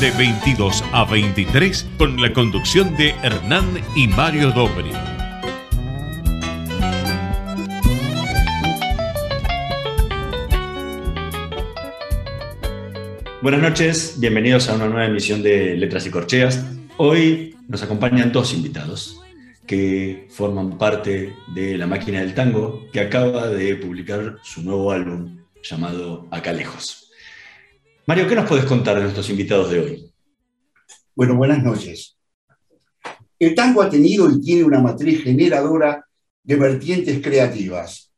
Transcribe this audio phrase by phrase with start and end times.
[0.00, 4.92] de 22 a 23 con la conducción de Hernán y Mario Dobri.
[13.42, 16.64] Buenas noches, bienvenidos a una nueva emisión de Letras y Corcheas.
[16.96, 19.20] Hoy nos acompañan dos invitados
[19.66, 25.40] que forman parte de La Máquina del Tango, que acaba de publicar su nuevo álbum
[25.62, 26.99] llamado Acá Lejos.
[28.06, 30.12] Mario, ¿qué nos puedes contar de nuestros invitados de hoy?
[31.14, 32.16] Bueno, buenas noches.
[33.38, 36.04] El tango ha tenido y tiene una matriz generadora
[36.42, 38.10] de vertientes creativas,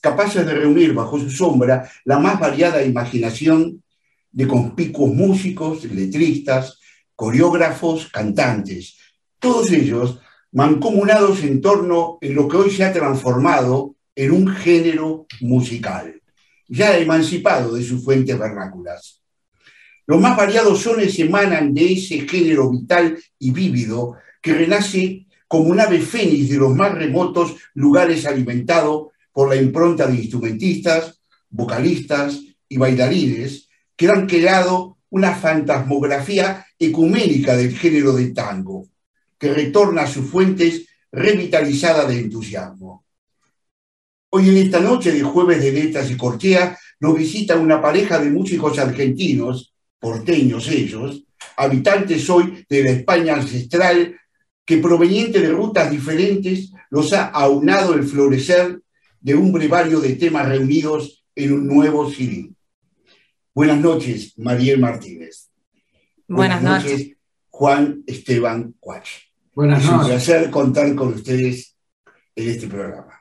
[0.00, 3.82] capaces de reunir bajo su sombra la más variada imaginación
[4.30, 6.78] de conspicuos músicos, letristas,
[7.16, 8.98] coreógrafos, cantantes,
[9.38, 10.20] todos ellos
[10.52, 16.20] mancomunados en torno en lo que hoy se ha transformado en un género musical,
[16.68, 19.19] ya emancipado de sus fuentes vernáculas.
[20.10, 25.78] Los más variados sones emanan de ese género vital y vívido que renace como un
[25.78, 32.76] ave fénix de los más remotos lugares alimentado por la impronta de instrumentistas, vocalistas y
[32.76, 38.88] bailarines que han creado una fantasmografía ecuménica del género de tango,
[39.38, 43.04] que retorna a sus fuentes revitalizada de entusiasmo.
[44.30, 48.30] Hoy en esta noche de jueves de letras y corchea nos visita una pareja de
[48.30, 49.69] músicos argentinos
[50.00, 51.24] porteños ellos,
[51.56, 54.16] habitantes hoy de la España ancestral,
[54.64, 58.80] que proveniente de rutas diferentes los ha aunado el florecer
[59.20, 62.50] de un brevario de temas reunidos en un nuevo CD.
[63.54, 65.50] Buenas noches, Mariel Martínez.
[66.26, 67.12] Buenas, noches.
[67.48, 69.08] Juan Esteban Cuach.
[69.54, 70.02] Buenas es noches.
[70.02, 71.76] un placer contar con ustedes
[72.34, 73.20] en este programa.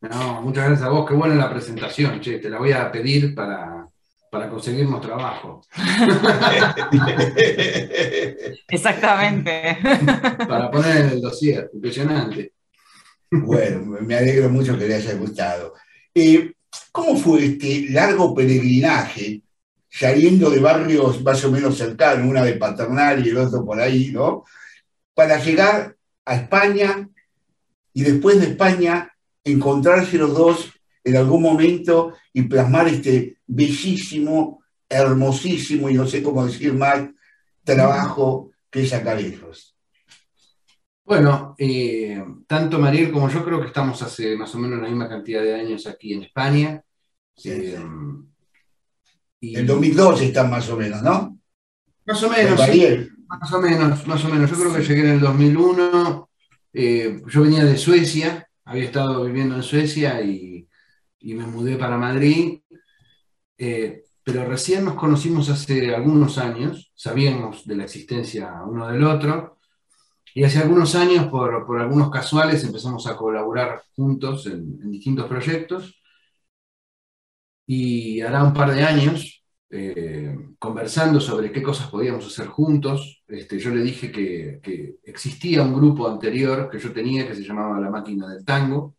[0.00, 3.34] No, muchas gracias a vos, qué buena la presentación, che, te la voy a pedir
[3.34, 3.86] para,
[4.30, 5.60] para conseguirnos trabajo.
[8.68, 9.76] Exactamente.
[10.48, 12.52] para poner en el dossier, impresionante.
[13.30, 15.74] Bueno, me alegro mucho que les haya gustado.
[16.14, 16.52] Eh,
[16.92, 19.42] ¿Cómo fue este largo peregrinaje,
[19.88, 24.10] saliendo de barrios más o menos cercanos, una de Paternal y el otro por ahí,
[24.12, 24.44] ¿no?
[25.12, 27.08] Para llegar a España
[27.92, 29.12] y después de España
[29.42, 30.72] encontrarse los dos
[31.04, 37.08] en algún momento y plasmar este bellísimo, hermosísimo y no sé cómo decir más,
[37.64, 39.76] trabajo que es Acalejos.
[41.04, 45.08] Bueno, eh, tanto Mariel como yo creo que estamos hace más o menos la misma
[45.08, 46.82] cantidad de años aquí en España.
[47.36, 47.82] Sí, Eh, sí.
[49.40, 51.36] y- En 2002 están más o menos, ¿no?
[52.06, 53.08] Más o menos, sí.
[53.26, 54.50] Más o menos, más o menos.
[54.50, 56.28] Yo creo que llegué en el 2001.
[56.72, 60.68] eh, yo venía de Suecia, había estado viviendo en Suecia y,
[61.20, 62.60] y me mudé para Madrid.
[63.58, 69.58] eh, pero recién nos conocimos hace algunos años, sabíamos de la existencia uno del otro.
[70.34, 76.00] Y hace algunos años, por, por algunos casuales, empezamos a colaborar juntos en, distintos proyectos.
[77.66, 83.58] Y hará un par de años, eh, conversando sobre qué cosas podíamos hacer juntos, este,
[83.58, 87.90] yo le dije que existía un grupo anterior que yo tenía que se llamaba La
[87.90, 88.96] Máquina del Tango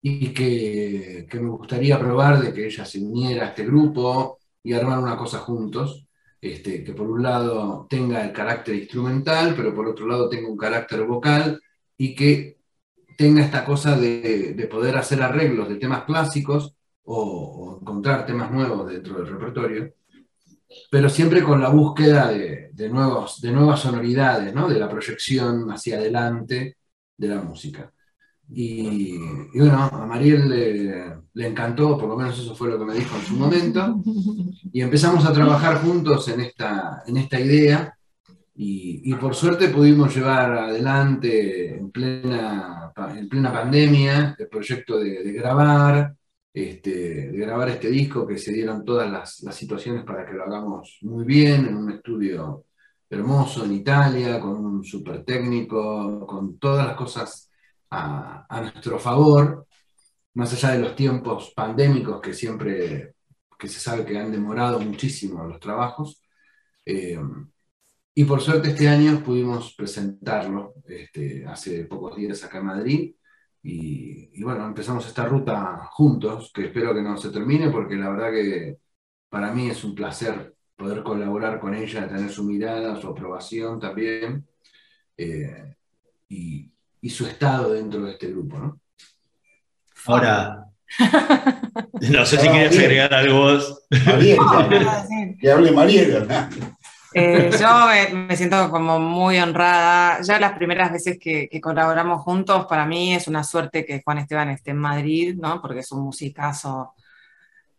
[0.00, 4.72] y que, que me gustaría probar de que ella se uniera a este grupo y
[4.72, 6.06] armar una cosa juntos,
[6.40, 10.56] este, que por un lado tenga el carácter instrumental, pero por otro lado tenga un
[10.56, 11.60] carácter vocal
[11.96, 12.58] y que
[13.16, 18.88] tenga esta cosa de, de poder hacer arreglos de temas clásicos o, encontrar temas nuevos
[18.90, 19.94] dentro del repertorio,
[20.90, 24.68] pero siempre con la búsqueda de, de nuevos, de nuevas sonoridades, ¿no?
[24.68, 26.76] de la proyección hacia adelante
[27.16, 27.92] de la música.
[28.50, 29.18] Y,
[29.54, 30.48] bueno, a Mariel
[31.34, 34.02] le, encantó, por lo menos eso fue lo que me dijo en su momento,
[34.72, 37.94] y empezamos a trabajar juntos en esta, en esta idea,
[38.54, 45.32] y, por suerte pudimos llevar adelante en plena, en plena pandemia el proyecto de, de
[45.32, 46.14] grabar,
[46.52, 50.44] este, de grabar este disco, que se dieron todas las, las situaciones para que lo
[50.44, 52.64] hagamos muy bien, en un estudio
[53.10, 57.47] hermoso en Italia, con un super técnico, con todas las cosas
[57.90, 59.66] a, a nuestro favor,
[60.34, 63.14] más allá de los tiempos pandémicos que siempre,
[63.58, 66.22] que se sabe que han demorado muchísimo los trabajos.
[66.86, 67.18] Eh,
[68.14, 73.14] y por suerte este año pudimos presentarlo este, hace pocos días acá en Madrid.
[73.62, 78.30] Y, bueno, empezamos esta ruta juntos, que espero que no se termine, porque la verdad
[78.30, 78.78] que
[79.28, 84.48] para mí es un placer poder colaborar con ella, tener su mirada, su aprobación también,
[85.16, 85.76] eh,
[86.28, 88.58] y, y, su estado dentro de este grupo.
[88.58, 88.80] ¿no?
[90.06, 90.64] Ahora,
[92.10, 93.86] no sé si querías agregar algo vos.
[95.40, 96.48] que hable Mariela.
[97.14, 100.20] Eh, yo me, siento como muy honrada.
[100.22, 104.50] Ya las primeras veces que, colaboramos juntos, para mí es una suerte que Juan Esteban
[104.50, 105.60] esté en Madrid, ¿no?
[105.60, 106.94] Porque es un musicazo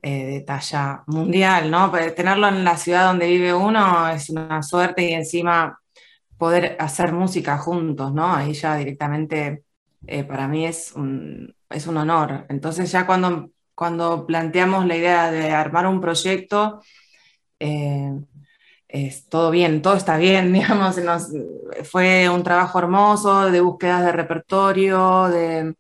[0.02, 1.92] eh, de talla mundial, ¿no?
[1.92, 5.79] Pues tenerlo en la ciudad donde vive uno es una suerte y encima
[6.40, 8.34] poder hacer música juntos, ¿no?
[8.34, 9.64] Ahí ya directamente
[10.08, 12.46] eh, para mí es un, es un honor.
[12.50, 16.82] Entonces ya cuando, cuando planteamos la idea de armar un proyecto,
[18.90, 21.00] es todo bien, todo está bien, digamos,
[21.84, 25.76] fue un trabajo hermoso de búsquedas de repertorio, de,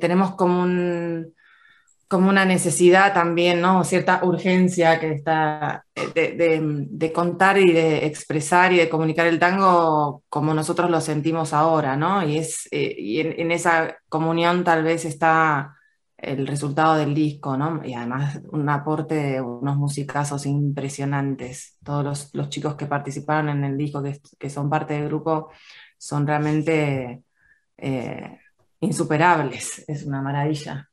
[0.00, 1.34] tenemos como, un,
[2.10, 3.84] como una necesidad también, ¿no?
[3.84, 10.52] cierta urgencia que está de, contar y de expresar y de comunicar el tango como
[10.52, 12.26] nosotros lo sentimos ahora, ¿no?
[12.26, 15.76] Y, es, eh, y en esa comunión tal vez está
[16.16, 17.80] el resultado del disco, ¿no?
[17.84, 21.78] Y además un aporte de unos musicazos impresionantes.
[21.84, 24.02] Todos los, chicos que participaron en el disco,
[24.36, 25.50] que, son parte del grupo,
[25.96, 27.22] son realmente
[27.76, 28.40] eh,
[28.80, 29.84] insuperables.
[29.86, 30.89] Es una maravilla.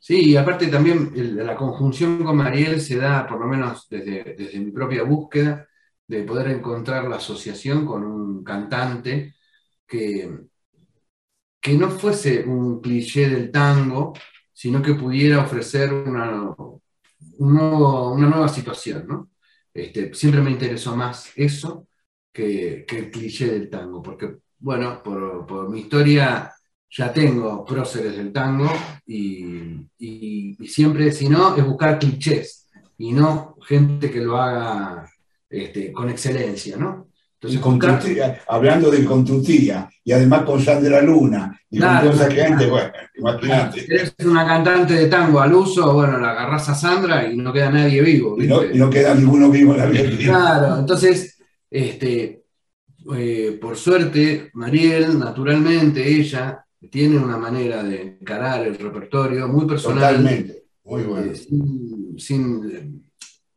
[0.00, 4.58] Sí, y aparte también la conjunción con Mariel se da, por lo menos desde, desde
[4.58, 5.68] mi propia búsqueda,
[6.06, 9.34] de poder encontrar la asociación con un cantante
[9.86, 10.40] que,
[11.60, 14.14] que no fuese un cliché del tango,
[14.52, 16.54] sino que pudiera ofrecer una,
[17.38, 19.06] una nueva situación.
[19.06, 19.30] ¿no?
[19.72, 21.88] Este, siempre me interesó más eso
[22.32, 26.52] que, el cliché del tango, porque, bueno, por, mi historia
[26.90, 28.70] ya tengo próceres del tango
[29.06, 29.86] y,
[30.66, 35.10] siempre, si no, es buscar clichés y no gente que lo haga
[35.48, 37.10] este, con excelencia, ¿no?
[38.48, 43.84] hablando de Contutía, y además con Sandra Luna, y con toda esa gente, bueno, imagínate.
[43.88, 47.70] Eres una cantante de tango al uso, bueno, la agarras a Sandra y no queda
[47.70, 48.36] nadie vivo.
[48.38, 50.10] Y no, queda ninguno vivo en la vida.
[50.18, 51.38] Claro, entonces,
[51.70, 52.42] este,
[53.16, 60.16] eh, por suerte, Mariel, naturalmente, ella tiene una manera de encarar el repertorio muy personal.
[60.16, 61.32] Totalmente, muy bueno.
[61.32, 63.10] Eh, sin,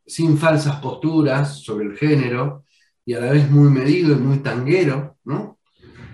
[0.06, 2.64] sin falsas posturas sobre el género
[3.04, 5.58] y a la vez muy medido y muy tanguero, ¿no?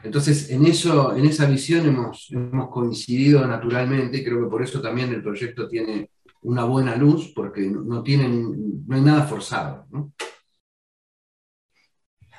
[0.02, 4.80] Entonces, en, eso, en esa visión hemos, hemos coincidido naturalmente y creo que por eso
[4.80, 6.10] también el proyecto tiene
[6.42, 9.86] una buena luz, porque no, tienen, no hay nada forzado.
[9.90, 10.12] ¿no?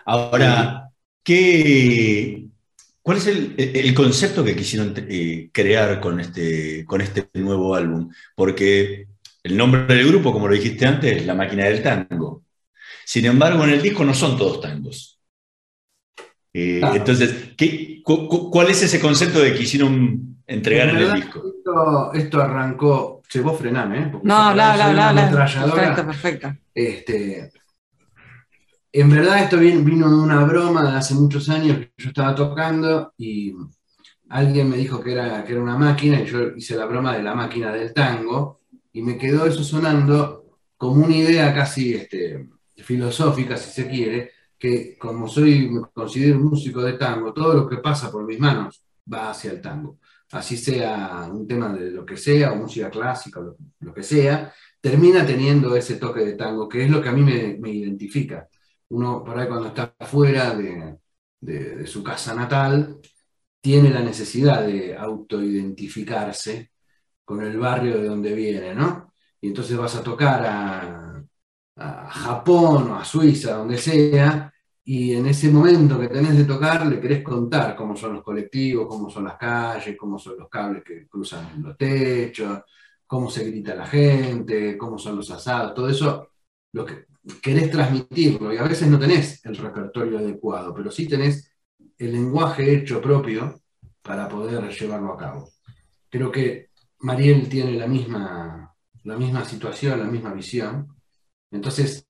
[0.05, 0.89] Ahora,
[1.23, 2.40] ¿qué,
[3.01, 8.11] ¿cuál es el, concepto que quisieron eh, crear con este, con este nuevo álbum?
[8.35, 9.07] Porque
[9.43, 12.43] el nombre del grupo, como lo dijiste antes, es La Máquina del Tango.
[13.05, 15.19] Sin embargo, en el disco no son todos tangos.
[16.53, 17.53] Eh, entonces,
[18.03, 21.43] ¿cuál es ese concepto de que quisieron entregar en, el disco?
[22.13, 23.21] Esto, arrancó.
[23.27, 24.11] Che, vos frename, ¿eh?
[24.11, 26.53] no, bla, bla, bla, Perfecto, perfecto.
[26.73, 27.51] Este,
[28.93, 33.13] en verdad, esto vino de una broma de hace muchos años que yo estaba tocando
[33.17, 33.53] y
[34.29, 37.23] alguien me dijo que era, que era una máquina y yo hice la broma de
[37.23, 38.61] la máquina del tango
[38.93, 44.97] y me quedó eso sonando como una idea casi este, filosófica, si se quiere, que
[44.97, 48.83] como soy, me considero un músico de tango, todo lo que pasa por mis manos
[49.11, 49.99] va hacia el tango.
[50.31, 53.41] Así sea un tema de lo que sea, o música clásica,
[53.79, 57.21] lo, que sea, termina teniendo ese toque de tango, que es lo que a mí
[57.21, 58.47] me, identifica.
[58.91, 60.97] Uno, por ahí cuando está fuera de,
[61.87, 62.99] su casa natal,
[63.61, 66.71] tiene la necesidad de autoidentificarse
[67.25, 69.13] con el barrio de donde viene, ¿no?
[69.41, 71.23] Y entonces vas a tocar a,
[71.77, 76.85] a Japón o a Suiza, donde sea, y en ese momento que tenés de tocar
[76.87, 80.83] le querés contar cómo son los colectivos, cómo son las calles, cómo son los cables
[80.83, 82.63] que cruzan los techos,
[83.07, 86.29] cómo se grita la gente, cómo son los asados, todo eso
[86.73, 87.05] lo que
[87.41, 91.51] querés transmitirlo y a veces no tenés el repertorio adecuado, pero sí tenés
[91.97, 93.61] el lenguaje hecho propio
[94.01, 95.49] para poder llevarlo a cabo.
[96.09, 98.73] Creo que Mariel tiene la misma,
[99.03, 100.87] la misma situación, la misma visión,
[101.51, 102.07] entonces,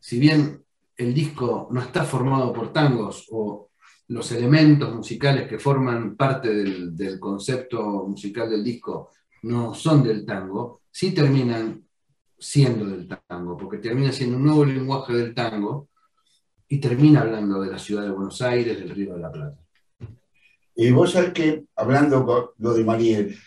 [0.00, 0.64] si bien
[0.96, 3.70] el disco no está formado por tangos o
[4.08, 9.10] los elementos musicales que forman parte del, concepto musical del disco
[9.42, 11.84] no son del tango, sí terminan
[12.40, 15.88] siendo del tango, porque termina siendo un nuevo lenguaje del tango
[16.66, 19.58] y termina hablando de la ciudad de Buenos Aires, del Río de la Plata.
[20.74, 23.38] Y vos sabés que, hablando lo de Mariel,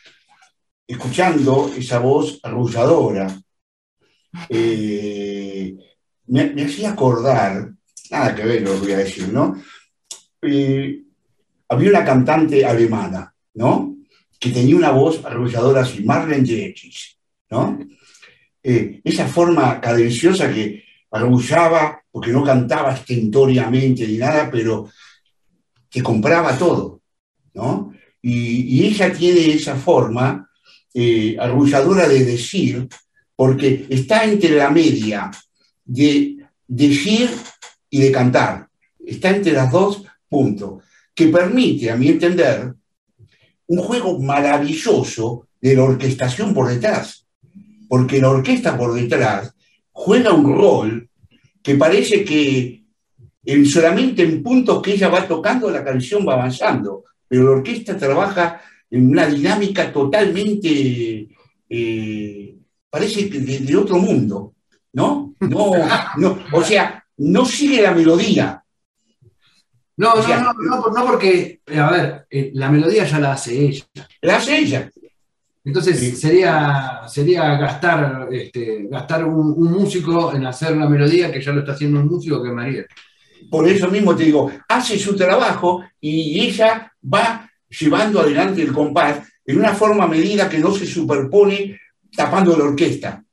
[0.87, 3.27] escuchando esa voz arrulladora,
[4.49, 5.75] eh,
[6.27, 7.71] me, hacía acordar,
[8.11, 9.59] nada que ver lo voy a decir, ¿no?
[10.41, 11.01] Eh,
[11.69, 13.97] había una cantante alemana, ¿no?
[14.39, 17.17] Que tenía una voz arrulladora así, Marlene Dietrich,
[17.49, 17.79] ¿no?
[18.63, 24.89] Eh, esa forma cadenciosa que arrullaba, porque no cantaba estentoriamente ni nada, pero
[25.89, 27.01] que compraba todo,
[27.53, 27.93] ¿no?
[28.21, 30.49] Y, ella tiene esa forma
[30.93, 32.87] eh, arrulladora de decir,
[33.35, 35.29] porque está entre la media
[35.83, 37.29] de decir
[37.89, 38.67] y de cantar.
[39.05, 42.73] Está entre las dos puntos, que permite, a mi entender,
[43.67, 47.22] un juego maravilloso de la orquestación por detrás.
[47.93, 49.53] Porque la orquesta por detrás
[49.91, 51.07] juega un rol
[51.61, 52.85] que parece que
[53.65, 58.59] solamente en puntos que ella va tocando la canción va avanzando, pero la orquesta trabaja
[58.89, 61.27] en una dinámica totalmente,
[61.69, 62.55] eh,
[62.89, 64.55] parece que de, otro mundo,
[64.93, 65.35] ¿no?
[65.41, 65.71] No,
[66.17, 68.63] no, o sea, no sigue la melodía.
[69.97, 73.85] No, no, no, no, porque, a ver, eh, la melodía ya la hace ella.
[74.19, 74.89] La hace ella.
[75.65, 81.61] Entonces sería, sería gastar, este, gastar un, músico en hacer una melodía que ya lo
[81.61, 82.85] está haciendo un músico que María.
[83.49, 89.25] Por eso mismo te digo, hace su trabajo y ella va llevando adelante el compás
[89.45, 91.79] en una forma medida que no se superpone
[92.15, 93.23] tapando la orquesta.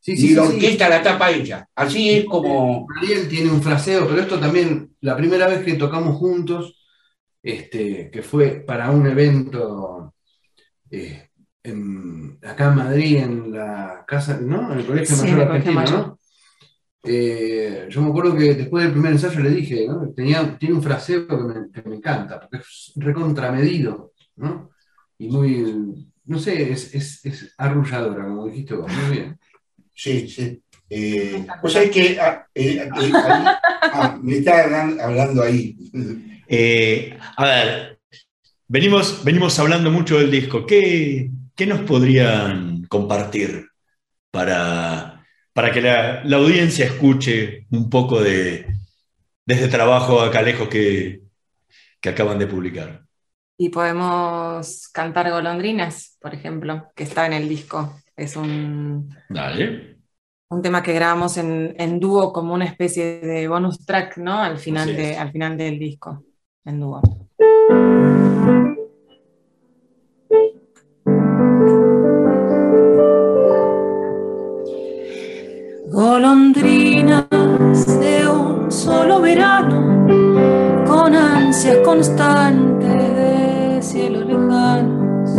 [0.00, 1.66] Sí, sí, y la orquesta la tapa ella.
[1.74, 2.86] Así es como.
[2.86, 6.74] Mariel tiene un fraseo, pero esto también, la primera vez que tocamos juntos,
[7.42, 10.14] este, que fue para un evento
[10.90, 11.30] eh,
[12.42, 14.72] acá en Madrid, en la casa, ¿no?
[14.72, 16.18] En el Colegio Mayor Argentino, ¿no?
[17.02, 20.12] Eh, yo me acuerdo que después del primer ensayo le dije, ¿no?
[20.12, 21.36] Tenía, tiene un fraseo que
[21.84, 24.70] me, encanta, porque es recontramedido, ¿no?
[25.18, 29.38] Y muy, no sé, es, es, arrulladora, como dijiste vos, muy bien.
[29.94, 30.62] Sí, sí.
[30.88, 32.18] Eh, pues hay que.
[32.20, 32.46] Ah,
[33.82, 34.64] ah, me está
[35.04, 35.76] hablando ahí.
[37.36, 37.99] a ver,
[38.72, 40.64] Venimos, venimos hablando mucho del disco.
[40.64, 41.28] ¿Qué,
[41.66, 43.66] nos podrían compartir
[44.30, 48.66] para, para que la, audiencia escuche un poco de,
[49.44, 51.20] este trabajo acá lejos que,
[52.00, 53.02] que acaban de publicar?
[53.58, 58.00] Y podemos cantar golondrinas, por ejemplo, que está en el disco.
[58.16, 59.12] Es un,
[60.48, 64.40] un tema que grabamos en, dúo como una especie de bonus track, ¿no?
[64.40, 66.24] Al final, de, al final del disco,
[66.64, 67.02] en dúo.
[75.92, 77.26] Golondrinas
[78.00, 80.06] de un solo verano,
[80.86, 85.30] con ansias constantes de cielos lejanos.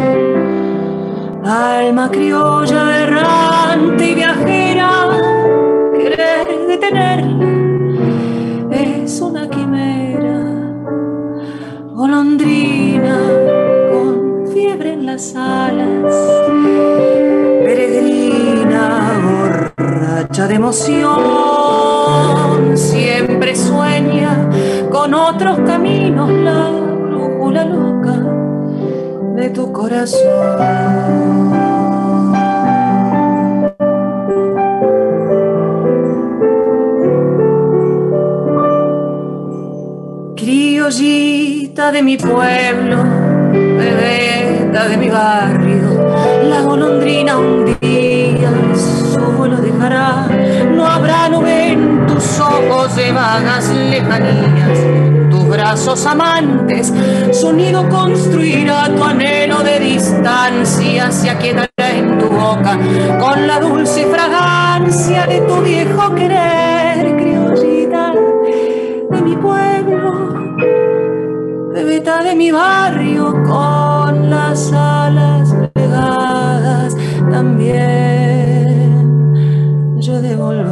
[1.43, 5.09] Alma criolla errante y viajera,
[5.97, 7.60] querer detenerla
[12.11, 13.15] Golondrina
[13.89, 16.13] con fiebre en las alas,
[17.63, 19.21] peregrina
[20.29, 21.15] de emoción,
[22.75, 24.49] siempre sueña
[24.91, 28.17] con otros caminos la brújula loca
[29.37, 31.70] de tu corazón.
[41.89, 43.03] De mi pueblo,
[43.51, 48.51] bebeta de mi barrio, la golondrina un día
[49.47, 50.27] lo dejará.
[50.75, 54.79] No habrá nube en tus ojos de vagas lejanías.
[55.31, 56.93] Tus brazos amantes,
[57.31, 61.11] sonido construirá tu anhelo de distancia.
[61.11, 62.77] Se aquietará en tu boca
[63.19, 66.60] con la dulce fragancia de tu viejo querer,
[72.03, 76.95] de mi barrio con las alas pegadas
[77.29, 78.71] también
[79.99, 80.65] de volver.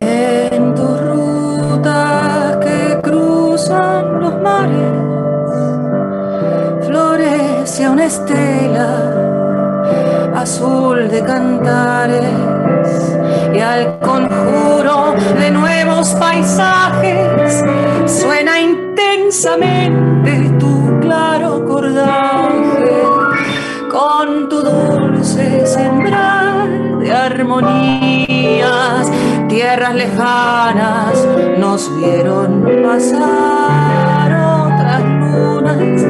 [0.00, 4.98] En tus rutas que cruzan los mares,
[6.86, 9.20] florece una estela
[10.40, 11.99] azul de cantares
[19.46, 23.02] al conjuro de nuevos paisajes suena intenso intensamente tu claro cordaje,
[23.90, 26.68] con tu dulce sembrar
[26.98, 29.10] de armonías,
[29.48, 31.26] tierras lejanas
[31.58, 34.32] nos vieron pasar
[34.66, 36.02] otras lunas,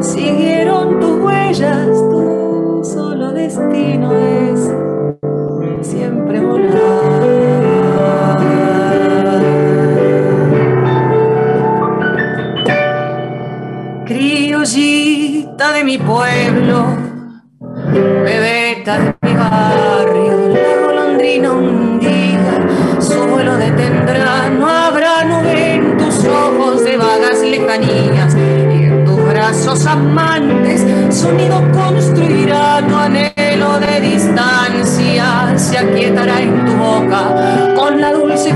[0.00, 4.85] siguieron tus huellas, tu solo destino es
[15.86, 16.96] mi pueblo,
[18.24, 22.66] bebeta de mi barrio, la golondrina un día
[22.98, 29.24] su vuelo detendrá, no habrá nube en tus ojos de vagas lejanías y en tus
[29.28, 38.10] brazos amantes sonido construirá tu anhelo de distancia, se aquietará en tu boca con la
[38.10, 38.52] dulce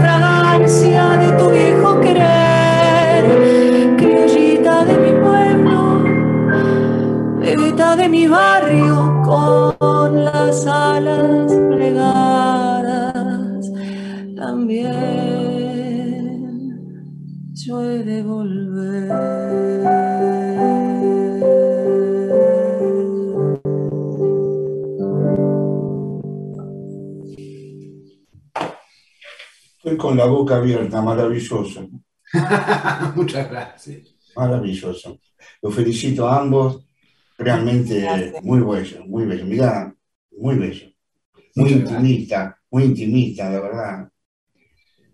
[8.10, 13.70] mi barrio con las alas plegadas,
[14.36, 14.90] también
[17.54, 19.10] yo he de volver.
[29.76, 31.88] Estoy con la boca abierta, maravilloso,
[33.14, 34.14] Muchas gracias.
[34.36, 35.18] maravilloso.
[35.62, 36.84] Los felicito a ambos,
[37.40, 38.42] realmente Gracias.
[38.44, 39.44] muy bello, muy bello.
[39.46, 39.94] Mirá,
[40.38, 40.86] muy bello.
[41.56, 42.00] Muy Muchas gracias.
[42.00, 44.08] intimista, muy intimista, la verdad.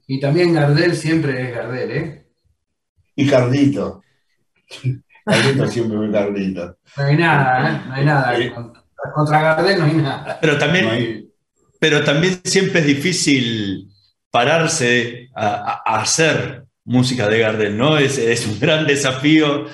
[0.06, 2.26] Y también Gardel siempre es Gardel, ¿eh?
[3.16, 4.02] Y Cardito.
[5.24, 6.78] Cardito siempre fue Cardito.
[6.96, 7.80] No hay nada, ¿eh?
[7.88, 8.36] No hay nada.
[8.36, 8.50] Sí.
[9.14, 10.38] Contra, Gardel no hay nada.
[10.40, 11.28] Pero también, No hay-
[11.80, 13.88] pero también siempre es difícil
[14.30, 17.98] pararse a, a- a hacer música de Gardel, ¿no?
[17.98, 19.66] Es, es un gran desafío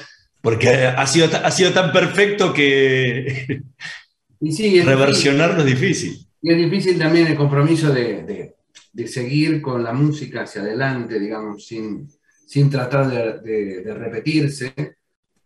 [0.42, 3.60] porque ha sido, ha sido tan perfecto que
[4.40, 6.26] Y sí, es reversionarlo es difícil.
[6.42, 8.56] Y es difícil también el compromiso de, de-
[8.92, 12.08] de seguir con la música hacia adelante, digamos, sin,
[12.46, 14.74] sin tratar de, de- de repetirse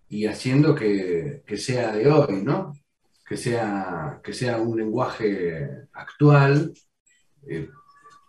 [0.09, 2.73] y haciendo que, que sea de hoy, ¿no?
[3.29, 6.73] Que sea, que sea un lenguaje actual.
[7.47, 7.69] Eh,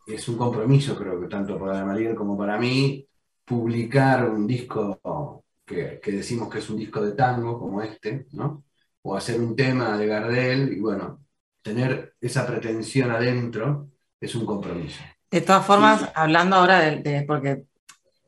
[0.08, 3.08] es un compromiso, creo que tanto para Mariel como para mí,
[3.46, 8.64] publicar un disco que, que decimos que es un disco de tango como este, ¿no?
[9.04, 11.26] O hacer un tema de Gardel y bueno,
[11.62, 15.02] tener esa pretensión adentro es un compromiso.
[15.30, 17.64] De todas formas, hablando ahora de, de- porque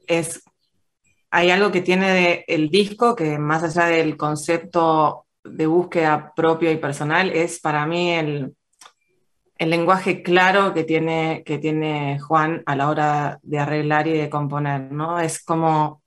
[0.07, 0.43] es,
[1.31, 6.71] hay algo que tiene de- el disco que más allá del concepto de búsqueda propio
[6.71, 8.53] y personal, es para mí el,
[9.57, 14.29] el lenguaje claro que tiene, que tiene Juan a la hora de arreglar y de
[14.29, 15.19] componer, ¿no?
[15.19, 15.98] Es como,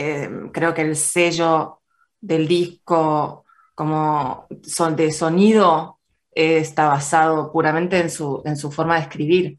[0.00, 1.80] eh, creo que el sello
[2.20, 5.98] del disco como son de sonido
[6.34, 9.58] eh, está basado puramente en su, en su forma de escribir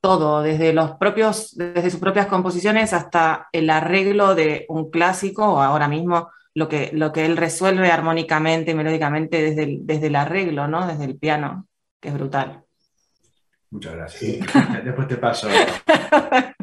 [0.00, 5.60] todo, desde los propios, desde sus propias composiciones hasta el arreglo de un clásico, o
[5.60, 10.16] ahora mismo lo que, lo que él resuelve armónicamente y melódicamente desde el, desde el
[10.16, 10.86] arreglo, ¿no?
[10.86, 11.66] Desde el piano,
[12.00, 12.62] que es brutal.
[13.70, 14.20] Muchas gracias.
[14.20, 14.40] Sí.
[14.84, 15.48] Después te paso.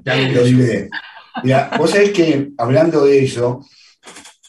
[0.06, 0.90] Ya Lo lo diré.
[1.42, 3.66] Mira, vos sabés que hablando de eso,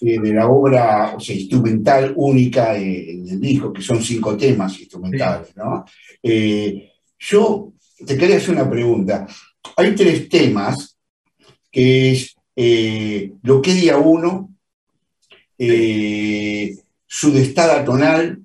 [0.00, 4.78] eh, de la obra o sea, instrumental única en el disco, que son cinco temas
[4.78, 5.84] instrumentales, ¿no?
[6.22, 7.72] Eh, yo
[8.04, 9.26] te quería hacer una pregunta.
[9.76, 10.98] Hay tres temas,
[11.70, 14.50] que es eh, Lo que día uno,
[17.06, 18.44] Sudestada tonal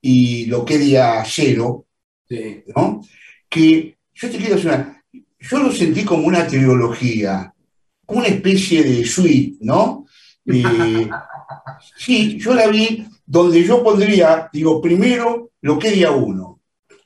[0.00, 1.86] y Lo que día cero,
[2.28, 2.64] Sí.
[2.74, 3.02] ¿no?
[3.48, 5.03] Que yo te quiero hacer una.
[5.50, 7.52] Yo lo sentí como una trilogía,
[8.06, 10.06] como una especie de suite, ¿no?
[10.46, 10.62] Eh,
[11.98, 16.60] sí, yo la vi donde yo pondría, digo, primero lo que día uno,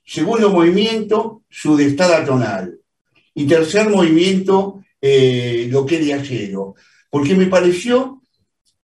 [0.04, 2.78] segundo movimiento, su destada tonal,
[3.34, 6.74] y tercer movimiento, eh, lo que día cero,
[7.10, 8.22] porque me pareció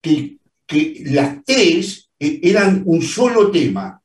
[0.01, 4.00] que, que las tres eh, eran un solo tema.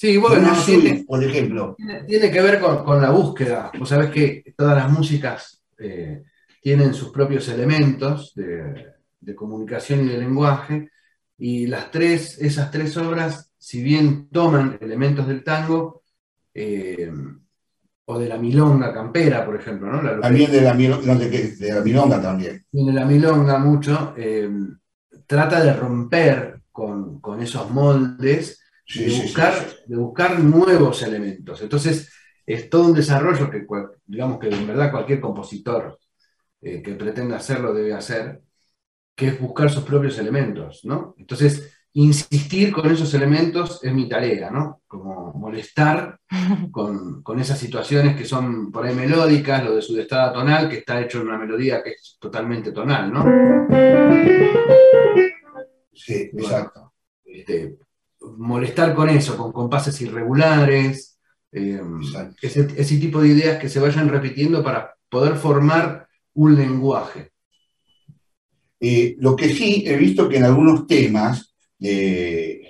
[0.00, 1.74] Sí, bueno, tiene, por ejemplo.
[1.76, 3.70] tiene- tiene que ver con, con la búsqueda.
[3.78, 6.22] Vos sabés que todas las músicas eh,
[6.62, 10.90] tienen sus propios elementos de, de comunicación y de lenguaje,
[11.36, 16.02] y las tres, esas tres obras, si bien toman elementos del tango,
[16.54, 17.12] eh,
[18.06, 20.00] o de la milonga campera, por ejemplo, ¿no?
[20.02, 22.64] La- También de la, no, de, de la milonga también.
[22.72, 24.48] viene la milonga mucho, eh,
[25.26, 28.59] trata de romper con, con esos moldes,
[28.90, 29.76] Sí, de, buscar, sí.
[29.86, 31.62] de buscar nuevos elementos.
[31.62, 32.12] Entonces,
[32.44, 33.64] es todo un desarrollo que,
[34.04, 35.96] digamos que en verdad cualquier compositor
[36.60, 38.42] eh, que pretenda hacerlo debe hacer,
[39.14, 41.14] que es buscar sus propios elementos, ¿no?
[41.18, 44.82] Entonces, insistir con esos elementos es mi tarea, ¿no?
[44.88, 46.18] Como molestar
[46.72, 50.78] con, con, esas situaciones que son por ahí melódicas, lo de su destada tonal, que
[50.78, 53.24] está hecho en una melodía que es totalmente tonal, ¿no?
[55.92, 56.92] Sí, exacto.
[57.24, 57.78] Este,
[58.38, 61.18] molestar con eso, con compases irregulares,
[61.52, 61.80] eh,
[62.40, 67.32] ese, ese, tipo de ideas que se vayan repitiendo para poder formar un lenguaje.
[68.78, 72.62] Eh, lo que sí he visto que en algunos temas eh,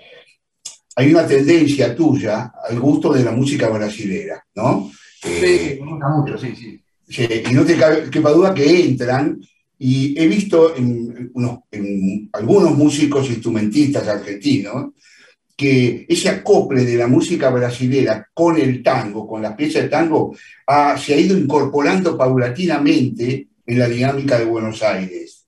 [0.96, 4.90] hay una tendencia tuya al gusto de la música brasilera, ¿no?
[5.22, 6.82] sí, me gusta mucho, sí, sí.
[7.48, 7.76] Y no te
[8.10, 9.40] quepa duda que entran
[9.78, 11.32] y he visto en,
[11.70, 14.92] en, algunos músicos instrumentistas argentinos
[15.60, 20.34] que ese acople de la música brasilera con el tango, con la pieza de tango,
[20.96, 25.46] se ha ido incorporando paulatinamente en la dinámica de Buenos Aires.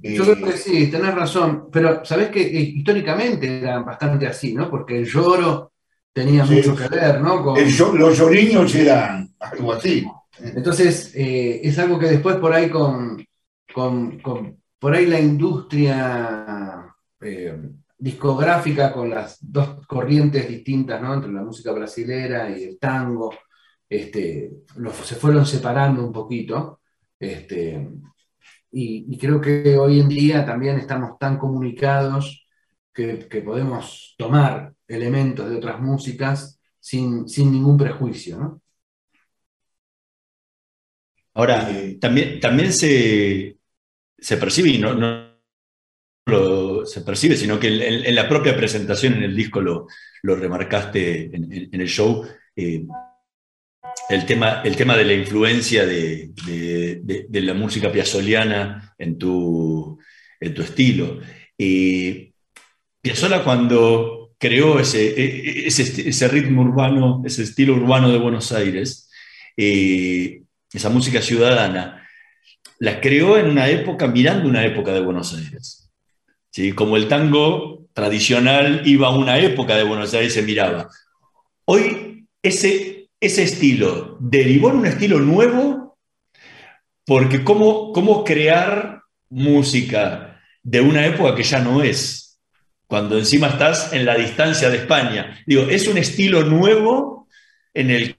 [0.00, 4.70] Yo creo que sí, tenés razón, pero sabés que eh, históricamente era bastante así, ¿no?
[4.70, 5.72] Porque el lloro
[6.10, 7.54] tenía mucho que ver, ¿no?
[7.54, 10.06] los lloriños eran algo así.
[10.38, 13.22] Entonces, eh, es algo que después por ahí con,
[13.74, 17.58] con, por ahí la industria eh,
[18.00, 21.14] discográfica con las dos corrientes distintas, ¿no?
[21.14, 23.34] Entre la música brasilera y el tango,
[23.88, 24.50] este,
[25.04, 26.80] se fueron separando un poquito.
[27.18, 27.88] Este,
[28.72, 32.46] y, creo que hoy en día también estamos tan comunicados
[32.94, 38.62] que, podemos tomar elementos de otras músicas sin, ningún prejuicio.
[41.34, 41.68] Ahora,
[42.00, 43.58] también, también se,
[44.18, 45.30] se percibe, y no, no
[46.86, 49.86] se percibe, sino que en, la propia presentación en el disco lo,
[50.22, 52.84] lo remarcaste en, el show, eh,
[54.08, 56.32] el tema, el tema de la influencia de,
[57.30, 59.98] la música piazzoliana en tu,
[60.40, 61.20] en tu estilo.
[61.56, 62.34] y
[63.02, 69.10] Piazzolla cuando creó ese, e, e, ese, ritmo urbano, ese estilo urbano de Buenos Aires,
[69.56, 72.06] eh, esa música ciudadana,
[72.78, 75.79] la creó en una época, mirando una época de Buenos Aires.
[76.50, 76.72] ¿Sí?
[76.72, 80.88] Como el tango tradicional iba a una época de Buenos Aires, se miraba.
[81.64, 85.98] Hoy ese ese estilo derivó en un estilo nuevo,
[87.04, 92.40] porque cómo, cómo crear música de una época que ya no es,
[92.86, 95.38] cuando encima estás en la distancia de España.
[95.46, 97.28] Digo, es un estilo nuevo
[97.74, 98.16] en el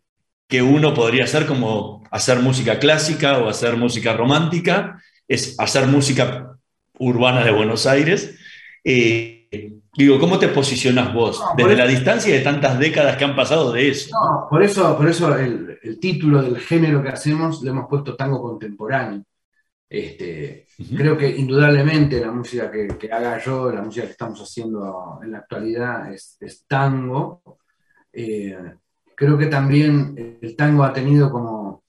[0.48, 6.58] que uno podría hacer como hacer música clásica o hacer música romántica, es hacer música
[7.00, 8.38] urbana de Buenos Aires.
[8.84, 9.42] Eh,
[9.94, 13.90] Digo, ¿cómo te posicionas vos desde la distancia de tantas décadas que han pasado de
[13.90, 14.10] eso?
[14.14, 18.42] No, por eso, por eso el, título del género que hacemos le hemos puesto tango
[18.42, 19.24] contemporáneo.
[19.90, 25.32] Este, Creo que indudablemente la música que, haga yo, la música que estamos haciendo en
[25.34, 27.42] la actualidad es, tango.
[28.14, 28.58] Eh,
[29.14, 31.81] creo que también el tango ha tenido como,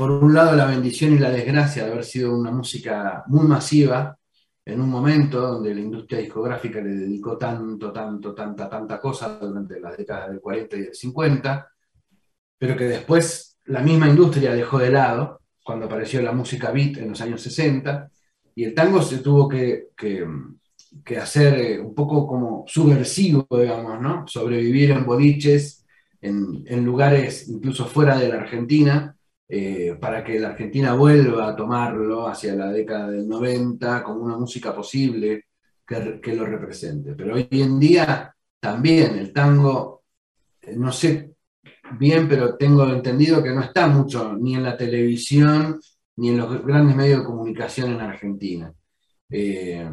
[0.00, 4.16] por un lado, la bendición y la desgracia de haber sido una música muy masiva,
[4.64, 9.78] en un momento donde la industria discográfica le dedicó tanto, tanto, tanta, tanta cosa durante
[9.78, 11.70] las décadas del 40 y del 50,
[12.56, 17.10] pero que después la misma industria dejó de lado cuando apareció la música beat en
[17.10, 18.10] los años 60,
[18.54, 24.26] y el tango se tuvo que, que, hacer eh, un poco como subversivo, digamos, ¿no?
[24.26, 25.84] Sobrevivir en boliches,
[26.22, 29.14] en, en lugares incluso fuera de la Argentina,
[29.52, 34.36] eh, para que la Argentina vuelva a tomarlo hacia la década del 90 como una
[34.38, 35.46] música posible
[35.84, 37.14] que, lo represente.
[37.16, 40.04] Pero hoy en día también el tango,
[40.62, 41.34] eh, no sé
[41.98, 45.80] bien, pero tengo entendido que no está mucho ni en la televisión
[46.14, 48.72] ni en los grandes medios de comunicación en Argentina.
[49.28, 49.90] Eh,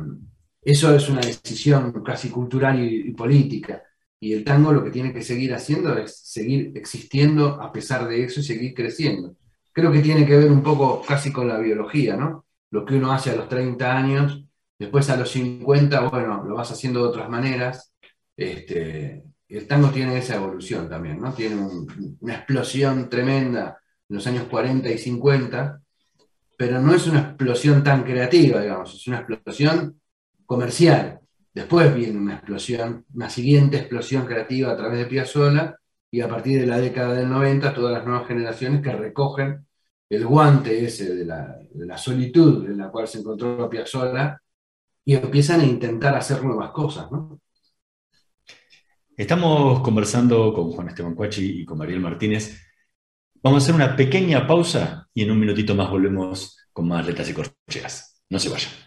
[0.61, 3.81] eso es una decisión casi cultural y, política.
[4.19, 8.23] Y el tango lo que tiene que seguir haciendo es seguir existiendo a pesar de
[8.23, 9.35] eso y seguir creciendo
[9.77, 12.47] creo que tiene que ver un poco casi con la biología, ¿no?
[12.71, 14.43] Lo que uno hace a los 30 años,
[14.79, 17.93] después a los 50, bueno, lo vas haciendo de otras maneras.
[18.35, 21.31] Este, el tango tiene esa evolución también, ¿no?
[21.31, 21.57] Tiene
[22.19, 23.77] una explosión tremenda
[24.09, 25.79] en los años 40 y 50,
[26.57, 30.01] pero no es una explosión tan creativa, digamos, es una explosión
[30.47, 31.19] comercial.
[31.53, 35.77] Después viene una explosión, una siguiente explosión creativa a través de Piazzolla,
[36.09, 39.66] y a partir de la década del 90 todas las nuevas generaciones que recogen
[40.09, 44.41] el guante ese de la, solitud en la cual se encontró Piazzolla
[45.03, 47.07] y empiezan a intentar hacer nuevas cosas.
[49.15, 52.61] Estamos conversando con Juan Esteban Cuachi y con Mariel Martínez.
[53.41, 57.29] Vamos a hacer una pequeña pausa y en un minutito más volvemos con más letras
[57.29, 58.21] y corcheas.
[58.29, 58.86] No se vayan.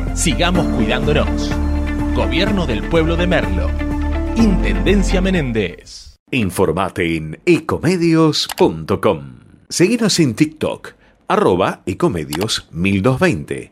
[0.15, 1.49] Sigamos cuidándonos.
[2.13, 3.69] Gobierno del Pueblo de Merlo.
[4.35, 6.17] Intendencia Menéndez.
[6.31, 9.39] Informate en ecomedios.com.
[9.69, 10.95] Seguinos en TikTok,
[11.29, 13.71] arroba ecomedios 1220.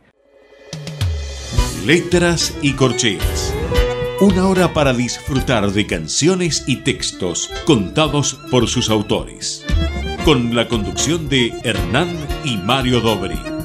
[1.85, 3.53] Letras y corcheas.
[4.21, 9.65] Una hora para disfrutar de canciones y textos contados por sus autores.
[10.23, 12.09] Con la conducción de Hernán
[12.45, 13.58] y Mario Dobri.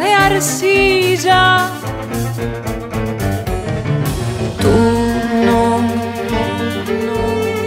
[0.00, 1.70] De arcilla.
[4.60, 4.76] Tú
[5.46, 5.78] no,
[7.08, 7.20] no,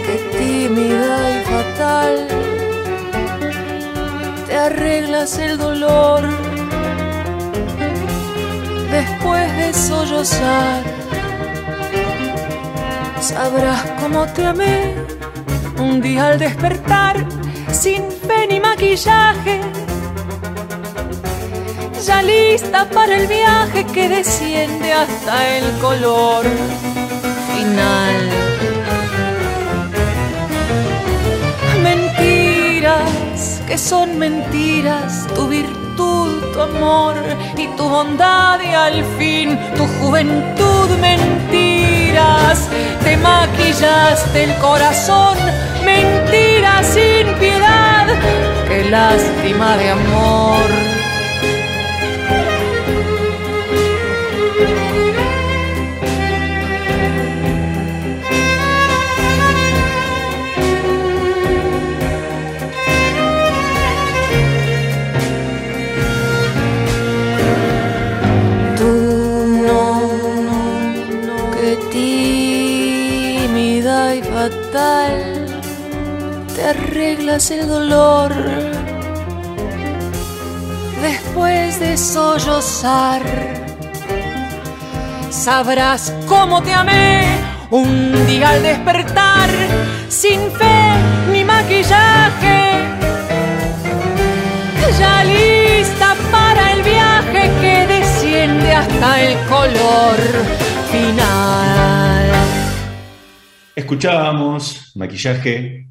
[0.06, 2.28] que tímida y fatal,
[4.46, 6.22] te arreglas el dolor
[8.90, 10.82] después de sollozar.
[13.20, 14.94] Sabrás cómo te amé
[15.78, 17.24] un día al despertar
[17.72, 19.60] sin fe ni maquillaje
[22.06, 26.44] ya lista para el viaje que desciende hasta el color
[27.54, 28.16] final.
[31.82, 37.14] Mentiras que son mentiras, tu virtud, tu amor
[37.56, 42.68] y tu bondad y al fin tu juventud, mentiras,
[43.04, 45.38] te maquillaste el corazón,
[45.84, 48.06] mentiras sin piedad,
[48.66, 50.91] qué lástima de amor.
[76.72, 78.32] Arreglas el dolor
[81.00, 83.22] después de sollozar.
[85.30, 87.24] Sabrás cómo te amé
[87.70, 89.48] un día al despertar,
[90.08, 90.92] sin fe
[91.32, 92.62] ni maquillaje
[94.98, 100.16] ya lista para el viaje que desciende hasta el color
[100.90, 102.30] final.
[103.74, 105.81] Escuchábamos maquillaje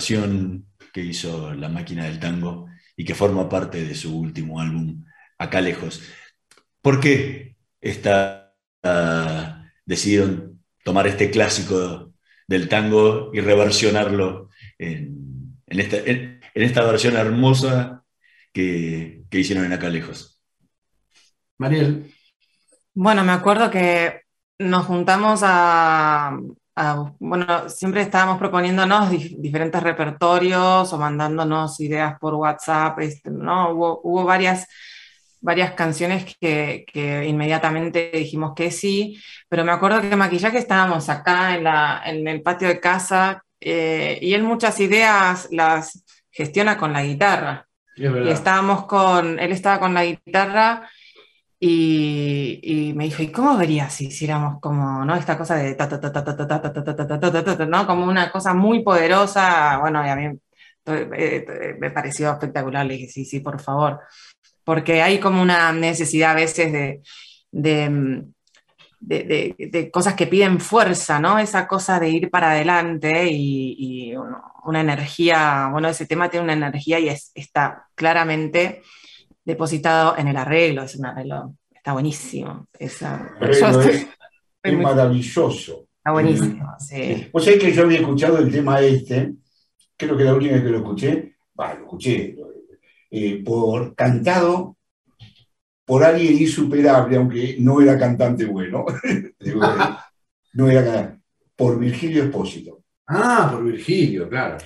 [0.00, 5.04] versión que hizo La Máquina del Tango y que forma parte de su último álbum,
[5.38, 6.02] Acá Lejos.
[6.82, 12.14] ¿Por qué esta ah, decidieron tomar este clásico
[12.48, 18.04] del tango y reversionarlo en, en esta, en- en esta versión hermosa
[18.52, 20.40] que, que hicieron en Acá Lejos.
[21.58, 22.12] Mariel,
[22.94, 24.22] Bueno, me acuerdo que
[24.58, 26.38] nos juntamos a,
[26.80, 33.70] a- bueno, siempre estábamos proponiéndonos dif- diferentes repertorios o mandándonos ideas por WhatsApp, este, ¿no?
[33.72, 34.66] Hubo, hubo varias,
[35.40, 41.54] varias canciones que, que inmediatamente dijimos que sí, pero me acuerdo que maquillaje estábamos acá
[41.54, 46.92] en la, en el patio de casa eh, y él muchas ideas las gestiona con
[46.92, 47.66] la guitarra.
[47.96, 50.88] es Y estábamos con, él estaba con la guitarra
[51.62, 55.14] y, y me dijo, ¿y cómo verías si hiciéramos como, ¿no?
[55.14, 57.66] Esta cosa de ta ta ta ta ta ta ta ta ta ta ta ta
[57.66, 57.86] ¿no?
[57.86, 59.78] Como una cosa muy poderosa.
[59.78, 60.24] Bueno, y a mí
[60.86, 62.86] eh, eh, me pareció espectacular.
[62.86, 64.00] Le dije, sí, sí, por favor.
[64.64, 67.02] Porque hay como una necesidad a veces de,
[67.52, 68.32] de, mm,
[69.00, 71.38] de- de- de cosas que piden fuerza, ¿no?
[71.38, 73.76] Esa cosa de ir para adelante y,
[74.12, 74.14] y
[74.64, 78.82] una energía, bueno, ese tema tiene una energía y es- está claramente
[79.44, 82.66] depositado en el arreglo, es un arreglo, está buenísimo.
[82.78, 83.08] Estoy-
[83.40, 84.06] es, estoy
[84.62, 85.86] es muy- maravilloso.
[85.98, 87.28] está buenísimo, sí.
[87.32, 89.34] Vos sabés que yo había escuchado el tema este,
[89.96, 92.36] creo que la única vez que lo escuché, bah, lo escuché,
[93.10, 94.76] eh, por cantado
[95.84, 98.84] por alguien insuperable, aunque no era cantante bueno,
[99.40, 99.68] Digo, eh,
[100.52, 101.20] no era cantante,
[101.56, 102.84] por Virgilio Espósito.
[103.08, 104.56] Ah, por Virgilio, claro.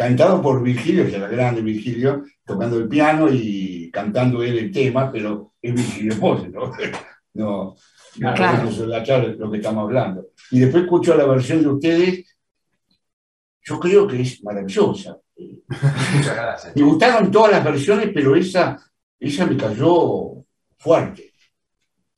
[0.00, 5.12] Cantado por Virgilio, que era grande Virgilio, tocando el piano y cantando él el tema,
[5.12, 6.72] pero es Virgilio Espósito.
[7.32, 7.76] No,
[8.18, 8.68] no Claro.
[8.70, 10.26] podemos lo que estamos hablando.
[10.50, 12.36] Y después escucho la versión de ustedes,
[13.62, 15.16] yo creo que es maravillosa.
[15.36, 16.74] Muchas gracias.
[16.74, 18.76] Me gustaron todas las versiones, pero esa,
[19.20, 20.44] esa me cayó
[20.78, 21.29] fuerte.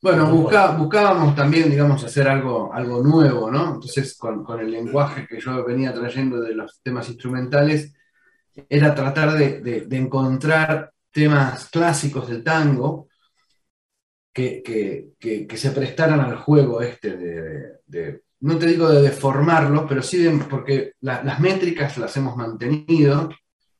[0.03, 3.75] Bueno, busca- buscábamos también, digamos, hacer algo, algo nuevo, ¿no?
[3.75, 7.93] Entonces, con, con el lenguaje que yo venía trayendo de los temas instrumentales,
[8.69, 13.07] era tratar de, de- de encontrar temas clásicos del tango
[14.33, 19.01] que, que- que- que se prestaran al juego este de, de- no te digo de
[19.01, 23.29] deformarlos, pero sí de, porque la- las métricas las hemos mantenido,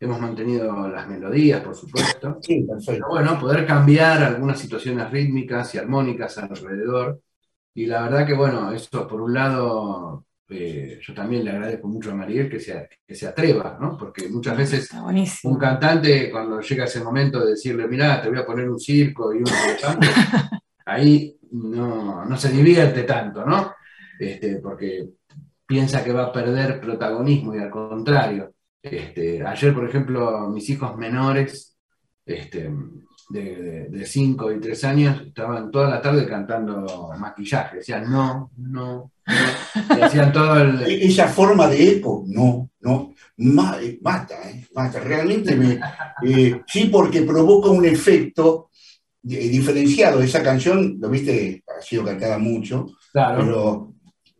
[0.03, 2.91] hemos mantenido las melodías, por supuesto, Sí, perfecto.
[2.93, 7.19] pero bueno, poder cambiar algunas situaciones rítmicas y armónicas alrededor.
[7.73, 12.11] Y la verdad que, bueno, eso por un lado, eh, yo también le agradezco mucho
[12.11, 13.97] a Mariel que se, que se atreva, ¿no?
[13.97, 14.89] Porque muchas veces
[15.43, 19.33] un cantante, cuando llega ese momento de decirle, mirá, te voy a poner un circo
[19.33, 20.07] y un elefante,
[20.85, 23.73] ahí no, no se divierte tanto, ¿no?
[24.19, 25.09] Este, porque
[25.65, 28.53] piensa que va a perder protagonismo y al contrario.
[28.83, 31.77] Este, ayer, por ejemplo, mis hijos menores,
[32.25, 32.69] este,
[33.29, 37.77] de 5 y 3 años, estaban toda la tarde cantando maquillaje.
[37.77, 39.97] Decían, no, no, no.
[39.97, 40.81] Y hacían todo el...
[40.87, 44.99] E- Esa forma de eco, no, no, eh, mata, eh, mata.
[44.99, 45.79] Realmente me.
[46.25, 48.69] eh, sí, porque provoca un efecto
[49.27, 50.21] eh, diferenciado.
[50.21, 53.93] Esa canción, lo viste, ha sido cantada mucho, Claro, pero,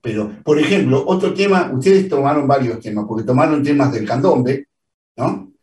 [0.04, 4.68] pero, por ejemplo, otro tema, ustedes tomaron varios temas, porque tomaron temas del candombe,
[5.16, 5.54] ¿no?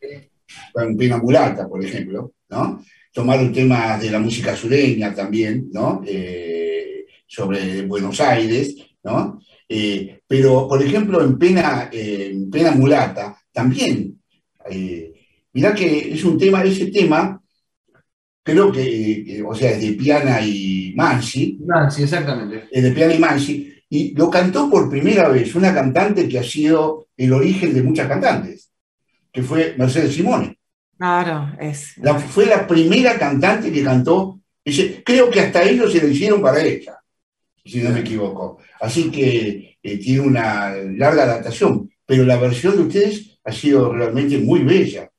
[0.73, 2.83] Con Pena Mulata, por ejemplo, ¿no?
[3.13, 6.03] Tomaron temas de la música sureña también, ¿no?
[6.07, 8.75] Eh, sobre Buenos Aires,
[9.05, 9.43] ¿no?
[9.69, 14.19] Eh, pero, por ejemplo, en Pena, eh, en Pena Mulata, también,
[14.71, 15.13] eh,
[15.53, 17.39] mirá que es un tema, ese tema,
[18.43, 22.65] creo que, eh, o sea, es de Piana y Mansi, Nancy, exactamente.
[22.73, 26.43] eh, de Piana y Mansi, y lo cantó por primera vez una cantante que ha
[26.45, 28.71] sido el origen de muchas cantantes,
[29.33, 30.59] que fue Mercedes Simone.
[30.97, 31.99] Claro, es.
[31.99, 36.41] La- fue la primera cantante que cantó, ese- creo que hasta ellos se lo hicieron
[36.41, 36.99] para ella,
[37.65, 38.59] si no me equivoco.
[38.81, 44.39] Así que eh, tiene una larga adaptación, pero la versión de ustedes ha sido realmente
[44.39, 45.11] muy bella,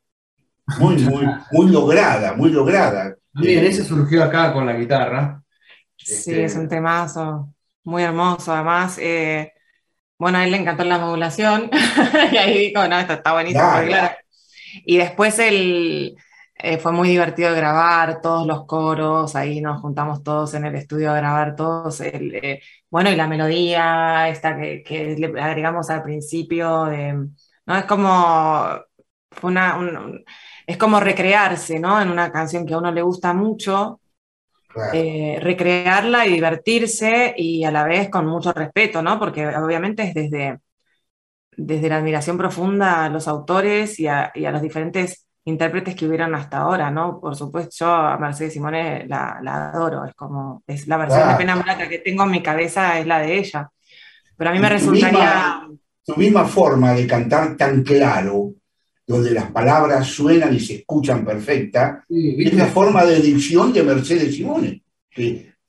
[0.80, 3.16] muy, muy, muy lograda, muy lograda.
[3.34, 5.43] Bien, Eh, ese surgió acá con la guitarra.
[5.98, 7.54] Sí, Este- es un temazo
[7.84, 8.54] muy hermoso.
[8.54, 9.54] Además, eh,
[10.20, 11.70] bueno, a él le encantó la modulación
[12.34, 13.72] y ahí dijo, no, esto está buenísimo.
[13.72, 14.16] Porque claro.
[14.86, 16.16] Y después el,
[16.58, 21.12] eh, fue muy divertido grabar todos los coros, ahí nos juntamos todos en el estudio
[21.12, 22.02] a grabar todos.
[22.02, 27.14] El, eh, bueno, y la melodía esta que, que le agregamos al principio, de,
[27.66, 27.78] ¿no?
[27.78, 28.68] Es como,
[29.44, 30.26] una, un- un-
[30.68, 32.02] es como recrearse, ¿no?
[32.02, 34.01] En una canción que a uno le gusta mucho
[34.74, 35.00] claro.
[35.00, 39.20] eh, recrearla y divertirse y a la vez con mucho respeto, ¿no?
[39.20, 40.60] Porque obviamente es desde,
[41.58, 46.06] desde la admiración profunda a los autores y a, y a los diferentes intérpretes que
[46.08, 47.20] hubieron hasta ahora, ¿no?
[47.20, 51.30] Por supuesto, yo a Mercedes Simone la, la adoro, es como, es la versión Claro.
[51.30, 53.70] de Pena Mulata que tengo en mi cabeza es la de ella.
[54.38, 55.62] Pero a mí me tu resultaría...
[56.06, 58.54] Tu misma forma de cantar tan claro,
[59.12, 63.84] donde las palabras suenan y se escuchan perfecta, Sí, es la forma de dicción de
[63.84, 65.24] Mercedes Simone, que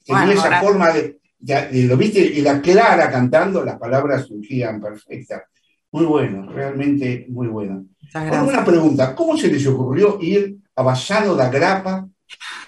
[0.05, 3.78] tenía Bueno, esa ahora- forma de, de- de- lo viste, y la clara cantando, las
[3.78, 5.43] palabras surgían perfectas.
[5.90, 7.84] Muy bueno, realmente muy bueno.
[8.14, 12.09] Ahora, una pregunta, ¿cómo se les ocurrió ir a Bassano da Grapa,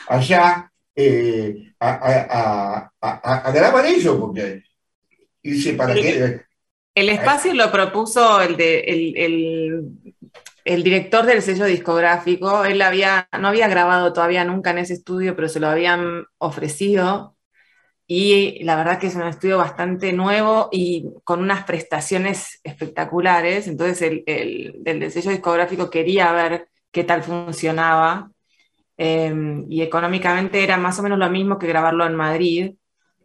[0.09, 4.19] allá, eh, a, a- a- a- a grabar eso?
[4.21, 4.63] Porque
[5.43, 6.03] irse para Sí.
[6.03, 6.41] qué...
[6.97, 10.14] El espacio lo propuso el, de, el, el-
[10.65, 12.65] el director del sello discográfico.
[12.65, 17.37] Él había, no había grabado todavía nunca en ese estudio, pero se lo habían ofrecido.
[18.07, 23.67] Y la verdad que es un estudio bastante nuevo y con unas prestaciones espectaculares.
[23.69, 28.31] Entonces el, el- el del sello discográfico quería ver qué tal funcionaba.
[28.97, 29.35] Eh,
[29.69, 32.75] y económicamente era más o menos lo mismo que grabarlo en Madrid.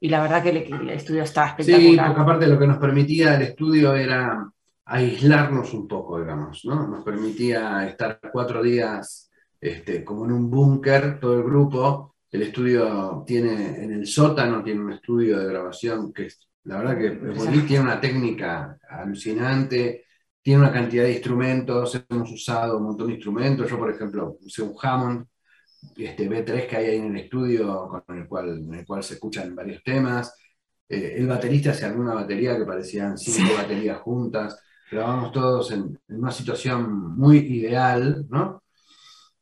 [0.01, 2.07] Y la verdad que el, el estudio estaba Sí, espectacular.
[2.07, 4.49] porque aparte lo que nos permitía el estudio era
[4.89, 6.87] aislarnos un poco, digamos, ¿no?
[6.87, 9.29] Nos permitía estar cuatro días
[9.61, 12.15] este, como en un búnker, todo el grupo.
[12.31, 16.97] El estudio tiene, en el sótano, tiene un estudio de grabación que es, la verdad
[16.97, 20.05] que bonito, tiene una técnica alucinante,
[20.41, 23.69] tiene una cantidad de instrumentos, hemos usado un montón de instrumentos.
[23.69, 25.25] Yo, por ejemplo, usé un Hammond
[25.97, 29.15] este B3 que hay ahí en el estudio, con el cual, en el cual se
[29.15, 30.35] escuchan varios temas.
[30.87, 34.59] Eh, el baterista hace alguna batería que parecían cinco baterías juntas.
[34.91, 38.63] Grabamos todos en, en una situación muy ideal, ¿no?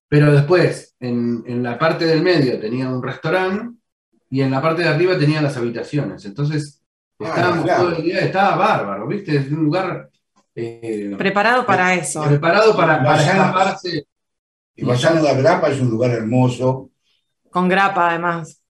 [0.09, 3.77] Pero después, en, en la parte del medio tenía un restaurante
[4.29, 6.25] y en la parte de arriba tenía las habitaciones.
[6.25, 6.81] Entonces,
[7.19, 7.83] Ah, estábamos claro.
[7.83, 9.35] todo el día, estaba bárbaro, ¿viste?
[9.37, 10.09] Es un lugar
[10.53, 12.23] eh, Preparado para eso.
[12.23, 14.05] preparado para, para escaparse.
[14.75, 16.91] Y da Grapa es un lugar hermoso.
[17.49, 18.61] Con grapa, además.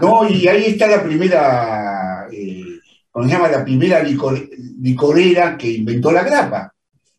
[0.00, 2.61] No, y ahí está la primera, eh,
[3.12, 3.48] ¿cómo se llama?
[3.48, 4.48] La primera licor-
[4.80, 6.72] licorera que inventó la grapa.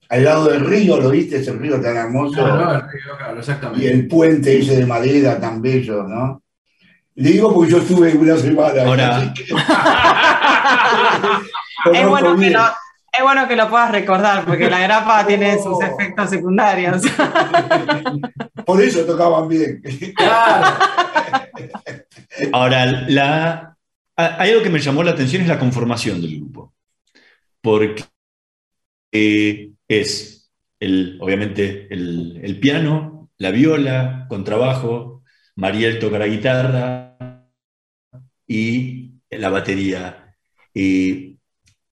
[0.09, 1.37] Al lado del río, ¿lo viste?
[1.37, 2.45] Ese río tan hermoso.
[2.45, 3.91] No, no, el río, claro, Y exactamente.
[3.91, 6.41] el puente ese de madera tan bello, ¿no?
[7.15, 8.83] Le digo porque yo estuve una semana.
[8.83, 9.43] Ahora- que-
[11.93, 15.81] Es bueno, que lo, es bueno que lo puedas recordar, porque la grapa tiene sus
[15.83, 17.01] efectos secundarios.
[18.65, 19.81] Por eso tocaban bien.
[20.15, 20.77] Claro.
[22.53, 23.75] Ahora, la,
[24.15, 26.73] hay algo que me llamó la atención es la conformación del grupo.
[27.61, 28.03] Porque
[29.11, 35.23] eh, es, el, obviamente, el, piano, la viola, contrabajo,
[35.55, 37.47] Mariel toca la guitarra
[38.47, 40.35] y la batería.
[40.73, 41.37] Y,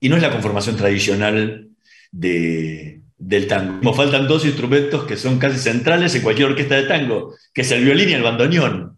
[0.02, 1.70] no es la conformación tradicional
[2.12, 3.80] de, del tango.
[3.80, 7.72] Como faltan dos instrumentos que son casi centrales en cualquier orquesta de tango, que es
[7.72, 8.91] el violín y el bandoneón.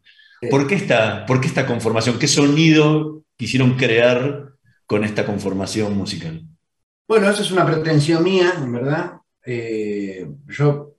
[0.50, 2.20] ¿Por qué, esta, ¿Por qué esta conformación?
[2.20, 4.54] ¿Qué sonido quisieron crear
[4.86, 6.46] con esta conformación musical?
[7.08, 9.14] Bueno, eso es una pretensión mía, en verdad.
[9.46, 10.96] Eh, yo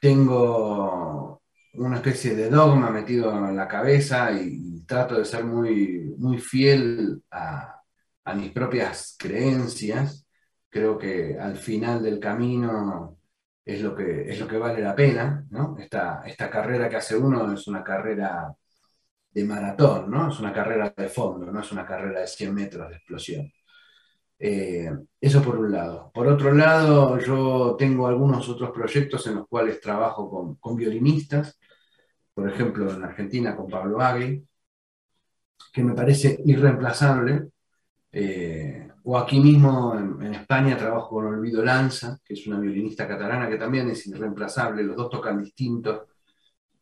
[0.00, 1.42] tengo
[1.74, 6.38] una especie de dogma metido en la cabeza y, y trato de ser muy, muy
[6.38, 7.80] fiel a,
[8.24, 10.26] a mis propias creencias.
[10.68, 13.18] Creo que al final del camino
[13.64, 15.76] es lo que, es lo que vale la pena, ¿no?
[15.78, 18.52] Esta, esta carrera que hace uno es una carrera
[19.34, 20.30] de maratón, ¿no?
[20.30, 23.52] Es una carrera de fondo, no es una carrera de 100 metros de explosión.
[24.38, 26.10] Eh, eso por un lado.
[26.14, 31.58] Por otro lado, yo tengo algunos otros proyectos en los cuales trabajo con, violinistas,
[32.34, 34.46] por ejemplo, en Argentina con Pablo Agui,
[35.72, 37.48] que me parece irreemplazable.
[38.12, 43.48] Eh, o aquí mismo en España trabajo con Olvido Lanza, que es una violinista catalana
[43.48, 44.82] que también es irreemplazable.
[44.82, 46.02] Los dos tocan distintos,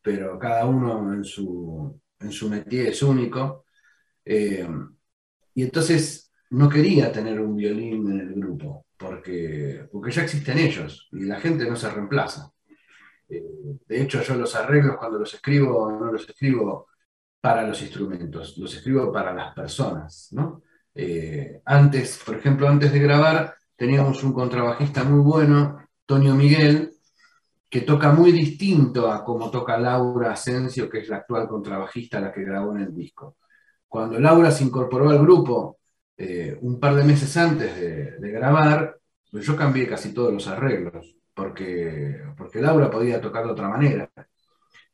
[0.01, 3.65] pero cada uno en su, en su métier es único.
[4.25, 4.67] Eh,
[5.55, 11.09] y entonces no quería tener un violín en el grupo, porque, porque ya existen ellos
[11.11, 12.51] y la gente no se reemplaza.
[13.29, 13.43] Eh,
[13.87, 16.87] de hecho, yo los arreglos cuando los escribo, no los escribo
[17.41, 20.63] para los instrumentos, los escribo para las personas, ¿no?
[20.95, 26.92] Eh, antes, por ejemplo, antes de grabar, teníamos un contrabajista muy bueno, Tonio Miguel,
[27.73, 32.31] que toca muy distinto a como toca Laura Asensio, que es la actual contrabajista, la
[32.31, 33.37] que grabó en el disco.
[33.87, 35.79] Cuando Laura se incorporó al grupo
[36.15, 38.95] eh, un par de meses antes de, de grabar,
[39.31, 44.07] pues yo cambié casi todos los arreglos, porque, porque Laura podía tocar de otra manera.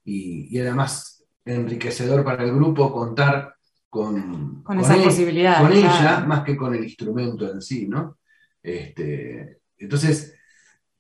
[0.06, 3.56] Y, y era más enriquecedor para el grupo contar
[3.90, 8.20] con, Con esa él- posibilidad, con ella más que con el instrumento en sí, ¿no?
[8.64, 10.39] Este, entonces,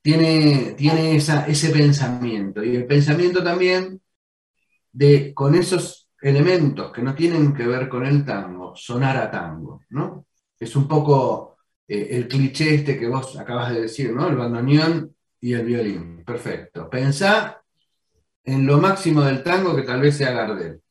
[0.02, 2.64] tiene, tiene esa, ese pensamiento.
[2.64, 4.02] Y el pensamiento también
[4.92, 9.82] de con esos elementos que no tienen que ver con el tango, sonar a tango,
[9.90, 10.26] ¿no?
[10.60, 14.28] Es un poco eh, el cliché este que vos acabas de decir, ¿no?
[14.28, 16.24] El bandoneón y el violín.
[16.26, 16.90] Perfecto.
[16.90, 17.62] Pensá
[18.44, 20.82] en lo máximo del tango que tal vez sea Gardel.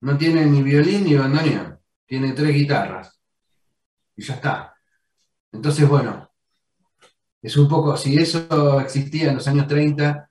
[0.00, 1.78] No tiene ni violín ni bandoneón.
[2.06, 3.20] Tiene tres guitarras.
[4.16, 4.76] Y ya está.
[5.50, 6.30] Entonces, bueno,
[7.44, 10.30] es un poco, si eso existía en los años 30,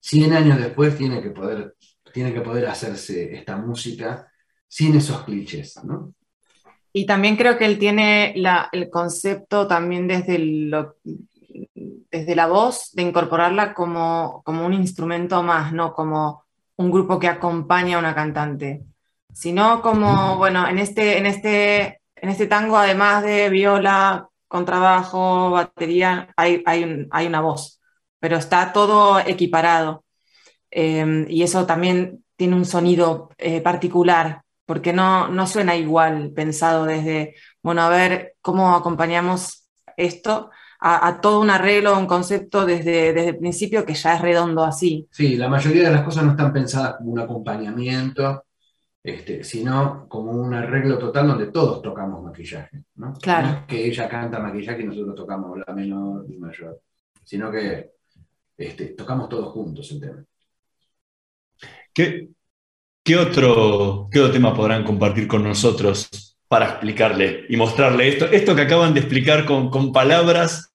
[0.00, 1.76] 100 años después tiene que poder,
[2.10, 4.32] tiene que poder hacerse esta música
[4.66, 6.14] sin esos clichés, ¿no?
[6.90, 8.34] Y también creo que él tiene
[8.72, 10.38] el concepto también desde,
[12.10, 16.44] desde la voz de incorporarla como, como, un instrumento más, no como
[16.76, 18.84] un grupo que acompaña a una cantante,
[19.34, 26.32] sino como, bueno, en este, en este, en este tango, además de viola, contrabajo, batería,
[26.36, 27.80] hay, hay, hay una voz,
[28.20, 30.04] pero está todo equiparado.
[30.70, 36.84] Eh, y eso también tiene un sonido eh, particular porque no, no suena igual pensado
[36.84, 40.50] desde, bueno, a ver cómo acompañamos esto
[40.86, 45.08] a, todo un arreglo, un concepto desde, desde el principio que ya es redondo así.
[45.10, 48.43] Sí, la mayoría de las cosas no están pensadas como un acompañamiento,
[49.04, 52.84] este, sino como un arreglo total donde todos tocamos maquillaje.
[52.96, 53.12] ¿no?
[53.12, 53.66] Claro.
[53.68, 56.80] que ella canta maquillaje y nosotros tocamos la menor y mayor,
[57.22, 57.90] sino que
[58.56, 60.24] este, tocamos todos juntos el tema.
[61.92, 62.30] ¿Qué,
[63.02, 68.24] ¿Qué otro, ¿Qué otro tema podrán compartir con nosotros para explicarle y mostrarle esto?
[68.24, 70.73] Esto que acaban de explicar con, con palabras,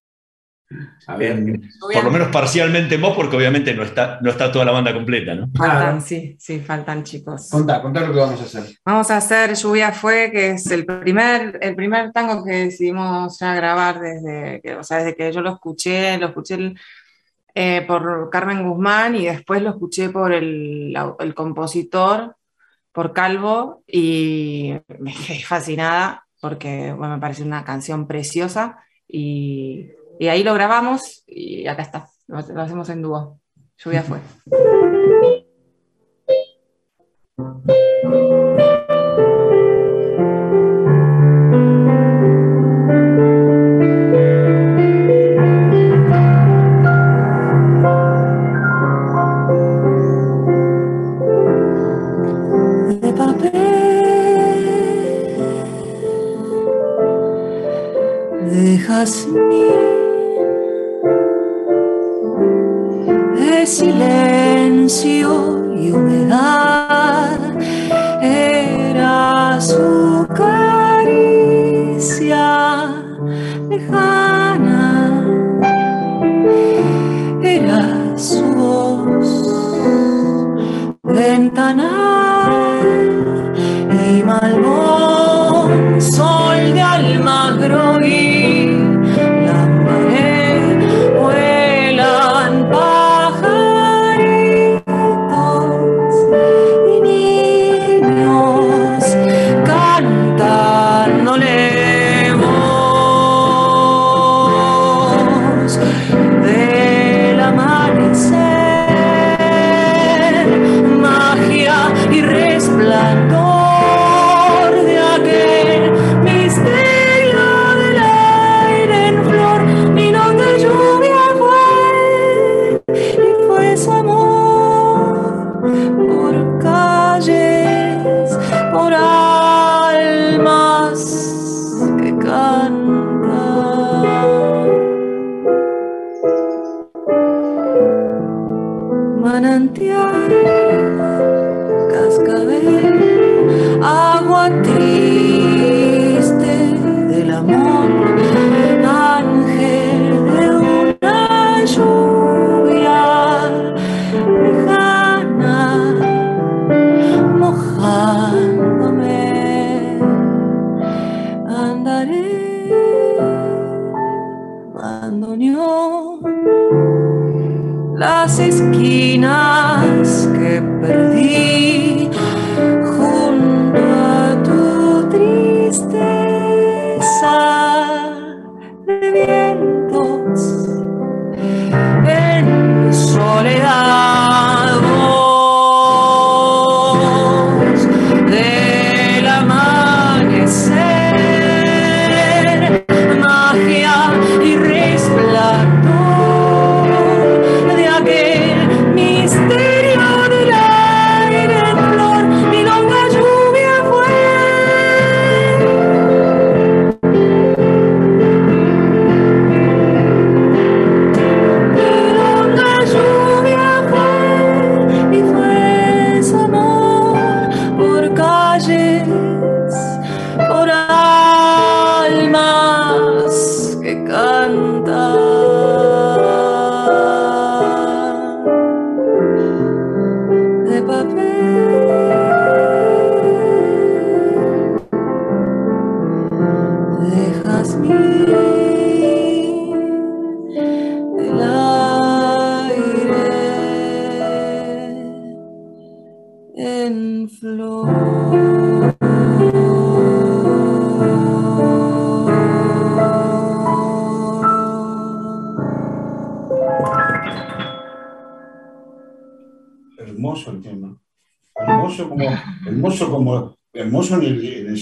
[1.08, 5.34] por lo menos parcialmente vos, porque obviamente no está, no está toda la banda completa,
[5.34, 5.50] ¿no?
[5.56, 7.50] Faltan, sí, sí, faltan chicos.
[7.50, 8.78] Contá, contá lo que vamos a hacer.
[8.86, 13.56] Vamos a hacer Lluvia Fue, que es el primer, el primer tango que decidimos ya
[13.56, 16.80] grabar desde que, o sea, desde que yo lo escuché, lo escuché el,
[17.56, 22.36] eh, por Carmen Guzmán y después lo escuché por el, el, compositor,
[22.92, 29.90] por Calvo, y me quedé fascinada porque bueno, me parece una canción preciosa y,
[30.20, 33.40] y, ahí lo grabamos y acá está, lo, hacemos en dúo.
[33.78, 34.20] Lluvia fue.
[58.52, 59.89] de
[63.70, 65.30] silencio
[65.76, 67.40] y humedad.
[68.22, 71.36] Era su caricia
[73.70, 75.24] lejana.
[77.44, 79.30] Era su voz
[81.04, 82.50] ventanal
[84.10, 84.89] y malvón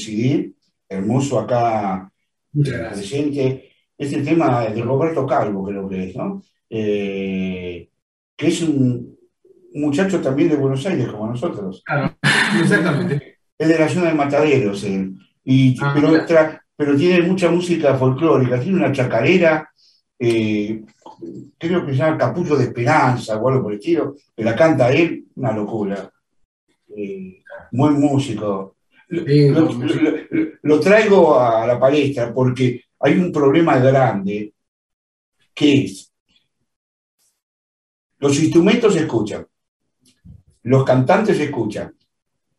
[0.08, 0.53] CD,
[0.89, 2.12] hermoso acá
[2.53, 2.93] gracias.
[2.93, 3.72] presente.
[3.97, 6.41] Este tema de Roberto Calvo, creo que es, ¿no?
[6.70, 7.89] Eh,
[8.36, 9.18] que es un
[9.74, 11.82] muchacho también de Buenos Aires, como nosotros.
[11.86, 12.16] Claro,
[12.62, 13.39] exactamente.
[13.58, 15.16] Es de la zona de Mataderos, él.
[15.43, 15.95] Y, Ah,
[16.76, 19.68] pero, tiene mucha música folclórica, tiene una chacarera,
[20.20, 20.84] eh,
[21.58, 24.91] creo que se llama Capullo de Esperanza o algo por el estilo, que la canta
[24.91, 26.12] él, una locura.
[26.95, 27.41] Eh,
[27.72, 28.76] buen músico.
[29.10, 34.53] Lo, traigo a la palestra porque hay un problema grande
[35.53, 36.12] que es,
[38.20, 39.47] los instrumentos se escuchan,
[40.64, 41.95] los cantantes se escuchan,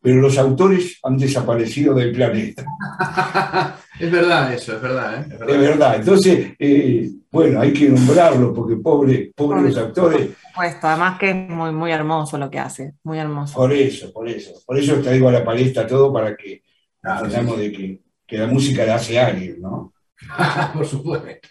[0.01, 2.65] pero los autores han desaparecido del planeta.
[3.99, 5.25] es verdad eso, es verdad, ¿eh?
[5.33, 5.95] Es Es verdad.
[5.95, 11.35] Entonces, eh, bueno, hay que nombrarlo porque pobre, pobre los actores, Puesto, además que es
[11.35, 13.55] muy, muy hermoso lo que hace, muy hermoso.
[13.55, 14.53] por eso, por eso.
[14.65, 16.63] Por eso traigo a la palestra todo para que
[17.01, 19.93] Claro, sí, de que, que la música la hace alguien, ¿no?
[20.73, 21.47] Por supuesto.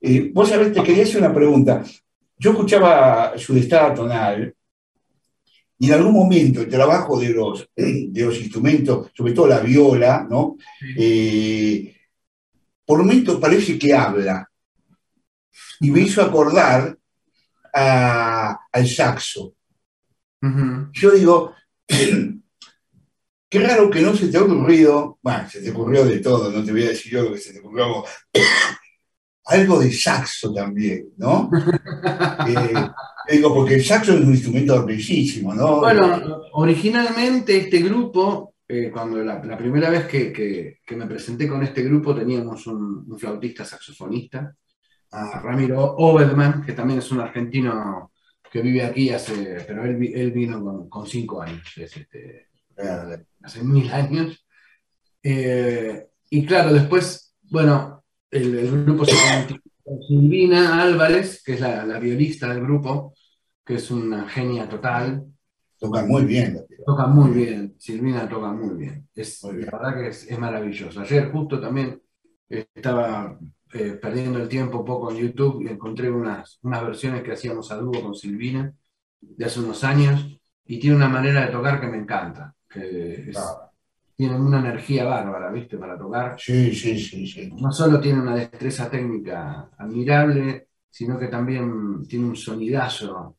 [0.00, 1.82] Eh, vos sabés, te quería hacer una pregunta.
[2.38, 4.54] Yo escuchaba su estado tonal
[5.84, 10.26] y en algún momento el trabajo de los, de los instrumentos, sobre todo la viola,
[10.28, 10.56] ¿no?
[10.96, 11.94] Eh,
[12.86, 14.48] por momentos parece que habla.
[15.80, 16.96] Y me hizo acordar
[17.74, 19.54] a- al saxo.
[20.92, 21.52] Yo digo,
[21.88, 26.64] qué raro que no se te ha ocurrido, bueno, se te ocurrió de todo, no
[26.64, 28.04] te voy a decir yo lo que se te ocurrió,
[29.46, 31.50] algo de saxo también, ¿no?
[32.48, 32.88] Eh,
[33.30, 35.80] digo, porque el saxo es un instrumento bellísimo, ¿no?
[35.80, 41.48] Bueno, originalmente este grupo, eh, cuando la, la primera vez que, que- que me presenté
[41.48, 44.54] con este grupo, teníamos un, un flautista saxofonista,
[45.12, 48.10] a Ramiro Obedman, que también es un argentino
[48.50, 52.48] que vive aquí hace, pero él, él vino con, con cinco años, es este,
[53.42, 54.44] hace mil años.
[55.22, 59.12] Eh, y claro, después, bueno, el, el grupo se
[60.06, 63.14] Silvina Álvarez, que es la, la violista del grupo,
[63.64, 65.26] que es una genia total,
[65.78, 66.64] Toca muy bien.
[66.86, 69.08] Toca muy bien, Silvina toca muy bien.
[69.14, 69.68] Es, Muy bien.
[69.70, 71.00] La verdad que es, es maravilloso.
[71.00, 72.00] Ayer justo también
[72.48, 73.38] estaba
[73.72, 77.70] eh, perdiendo el tiempo un poco en YouTube y encontré unas, unas versiones que hacíamos
[77.70, 78.72] a dúo con Silvina
[79.20, 80.26] de hace unos años
[80.64, 82.54] y tiene una manera de tocar que me encanta.
[82.68, 83.70] Que es- Ah,
[84.16, 85.76] tiene una energía bárbara, ¿viste?
[85.76, 86.36] Para tocar.
[86.38, 87.50] Sí, sí, sí, sí.
[87.56, 93.36] No solo tiene una destreza técnica admirable, sino que también tiene un sonidazo.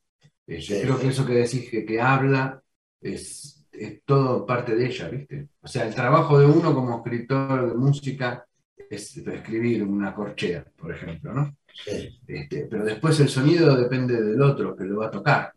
[0.47, 0.75] Eh, Sí.
[0.81, 2.61] Creo que eso que decís que, que habla
[3.01, 5.49] es, es todo parte de ella, ¿viste?
[5.61, 8.45] O sea, el trabajo de uno como escritor de música
[8.89, 11.55] es escribir una corchea, por ejemplo, ¿no?
[11.73, 12.19] sí.
[12.27, 15.51] Este, pero después el sonido depende del otro que lo va a tocar.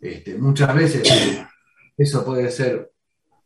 [0.00, 1.08] Este, muchas veces
[1.96, 2.90] eso puede ser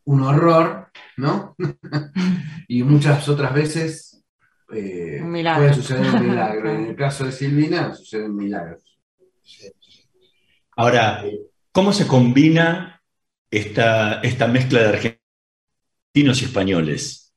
[0.09, 1.55] un horror, ¿no?
[2.67, 4.25] y muchas otras veces
[4.73, 6.71] eh, puede suceder un milagro.
[6.75, 8.99] En el caso de Silvina suceden milagros.
[10.75, 11.23] Ahora,
[11.71, 13.03] ¿cómo se combina
[13.51, 17.35] esta, esta mezcla de argentinos y españoles?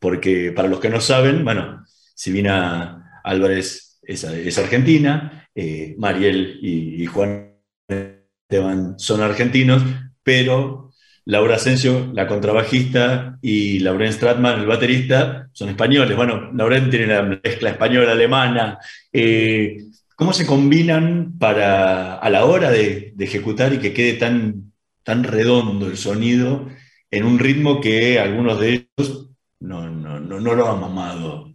[0.00, 7.04] Porque para los que no saben, bueno, Silvina Álvarez es, es argentina, eh, Mariel y,
[7.04, 7.54] y Juan
[7.86, 9.84] Esteban son argentinos,
[10.24, 10.89] pero
[11.26, 16.16] Laura Asensio, la contrabajista, y Lauren Stratman, el baterista, son españoles.
[16.16, 18.78] Bueno, Lauren tiene la mezcla española-alemana.
[19.12, 19.84] Eh,
[20.16, 25.86] ¿Cómo se combinan para a la hora de, ejecutar y que quede tan, tan redondo
[25.86, 26.68] el sonido
[27.10, 31.54] en un ritmo que algunos de ellos no, no, no, no lo han mamado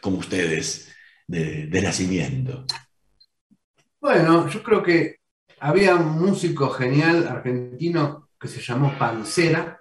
[0.00, 0.94] como ustedes
[1.26, 2.64] de, de nacimiento?
[4.00, 5.16] Bueno, yo creo que
[5.60, 9.80] había un músico genial argentino que se llamó Pancera,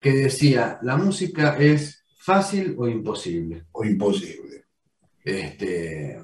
[0.00, 3.66] que decía, la música es fácil o imposible.
[3.72, 4.64] O imposible.
[5.24, 6.20] Este,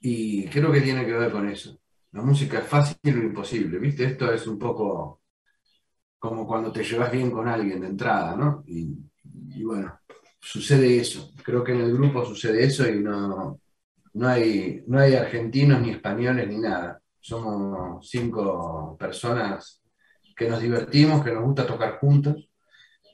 [0.00, 1.78] y creo que tiene que ver con eso.
[2.12, 4.04] La música es fácil o imposible, ¿viste?
[4.04, 5.22] Esto es un poco
[6.18, 8.64] como cuando te llevas bien con alguien de entrada, ¿no?
[8.66, 8.96] Y,
[9.54, 10.00] y bueno,
[10.40, 11.32] sucede eso.
[11.42, 13.60] Creo que en el grupo sucede eso y no,
[14.14, 17.00] no, hay, no hay argentinos ni españoles ni nada.
[17.24, 19.82] Somos cinco personas
[20.36, 22.50] que nos divertimos, que nos gusta tocar juntos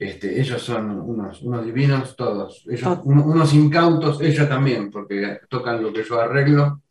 [0.00, 5.92] Este, ellos son unos, unos divinos todos, ellos, unos incautos, ella también, porque tocan lo
[5.92, 6.82] que yo arreglo.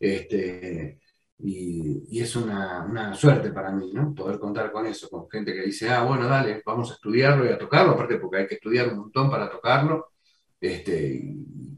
[0.00, 0.98] Este,
[1.38, 4.12] y, es una, suerte para mí, ¿no?
[4.12, 7.50] Poder contar con eso, con gente que dice, ah, bueno, dale, vamos a estudiarlo y
[7.50, 10.14] a tocarlo, aparte porque hay que estudiar un montón para tocarlo,
[10.60, 11.22] este,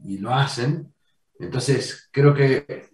[0.03, 0.91] y, lo hacen.
[1.37, 2.88] Entonces, creo que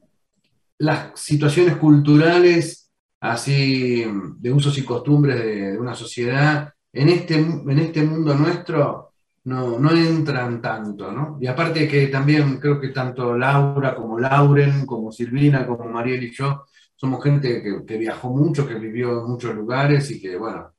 [0.77, 4.05] las situaciones culturales, así,
[4.37, 9.13] de usos y costumbres de una sociedad, en este, en este mundo nuestro
[9.45, 11.37] no, no entran tanto, ¿no?
[11.39, 16.31] Y aparte que también creo que tanto Laura como Lauren, como Silvina, como Mariel y
[16.31, 16.65] yo,
[16.95, 20.73] somos gente que, viajó mucho, que vivió en muchos lugares y que, bueno.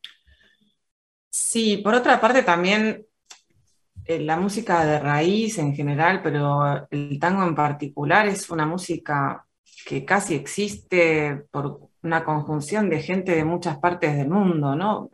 [1.31, 3.07] Sí, por otra parte también
[4.05, 9.46] eh, la música de raíz en general, pero el tango en particular es una música
[9.85, 15.11] que casi existe por una conjunción de gente de muchas partes del mundo, ¿no?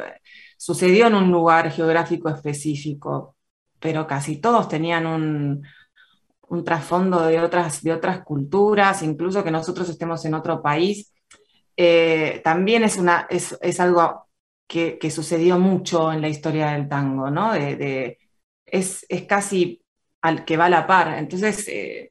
[0.57, 3.37] sucedió en un lugar geográfico específico,
[3.81, 5.63] pero casi todos tenían un,
[6.65, 11.13] trasfondo de otras, de otras culturas, incluso que nosotros estemos en otro país,
[11.77, 14.29] eh, también es, una, es, algo
[14.69, 17.53] que, sucedió mucho en la historia del tango, ¿no?
[17.55, 18.19] De,
[18.65, 19.83] es, casi
[20.21, 21.19] al que va a la par.
[21.19, 22.11] Entonces, eh,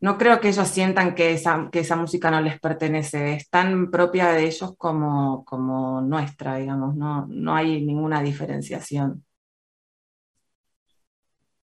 [0.00, 3.90] no creo que ellos sientan que esa, que esa música no les pertenece, es tan
[3.90, 9.24] propia de ellos como, como nuestra, digamos, no, no hay ninguna diferenciación.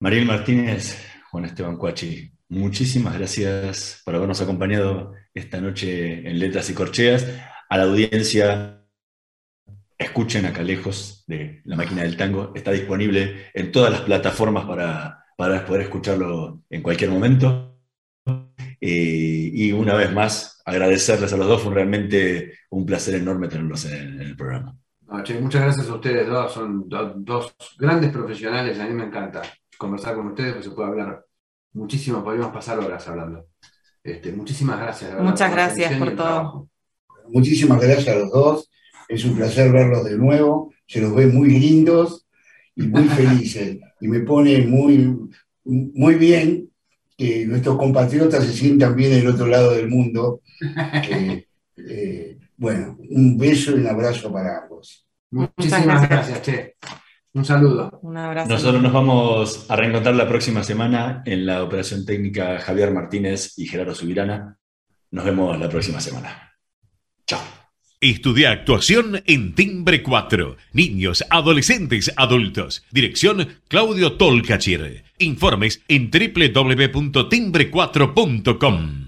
[0.00, 0.98] Mariel Martínez,
[1.30, 7.26] Juan Esteban Cuachi, muchísimas gracias por habernos acompañado esta noche en Letras y Corcheas.
[7.68, 8.86] A la audiencia,
[9.98, 15.26] escuchen acá lejos de La Máquina del Tango, está disponible en todas las plataformas para,
[15.36, 17.73] para poder escucharlo en cualquier momento.
[18.86, 23.86] Eh, y una vez más, agradecerles a los dos, fue realmente un placer enorme tenerlos
[23.86, 24.76] en, el programa.
[25.08, 29.40] muchas gracias a ustedes dos, son dos grandes profesionales, a mí me encanta
[29.78, 31.24] conversar con ustedes, pues se puede hablar
[31.72, 33.46] muchísimo, podríamos pasar horas hablando.
[34.02, 35.18] Este, muchísimas gracias.
[35.18, 36.68] Muchas gracias por todo.
[37.30, 38.70] Muchísimas gracias a los dos,
[39.08, 42.26] es un placer verlos de nuevo, se los ve muy lindos
[42.76, 45.30] y muy felices, y me pone muy,
[45.64, 46.68] muy bien
[47.16, 50.40] que nuestros compatriotas se sientan bien el otro lado del mundo.
[51.76, 55.04] Eh, bueno, un beso y un abrazo para ambos.
[55.32, 56.76] Muchísimas gracias, Che.
[57.32, 57.98] Un saludo.
[58.02, 58.48] Un abrazo.
[58.48, 63.66] Nosotros nos vamos a reencontrar la próxima semana en la operación técnica Javier Martínez y
[63.66, 64.56] Gerardo Subirana.
[65.10, 66.54] Nos vemos la próxima semana.
[67.26, 67.40] Chao.
[68.00, 70.56] Estudia actuación en Timbre 4.
[70.72, 72.84] Niños, adolescentes, adultos.
[72.92, 75.03] Dirección Claudio Tolcachir.
[75.18, 79.03] Informes en www.timbre4.com.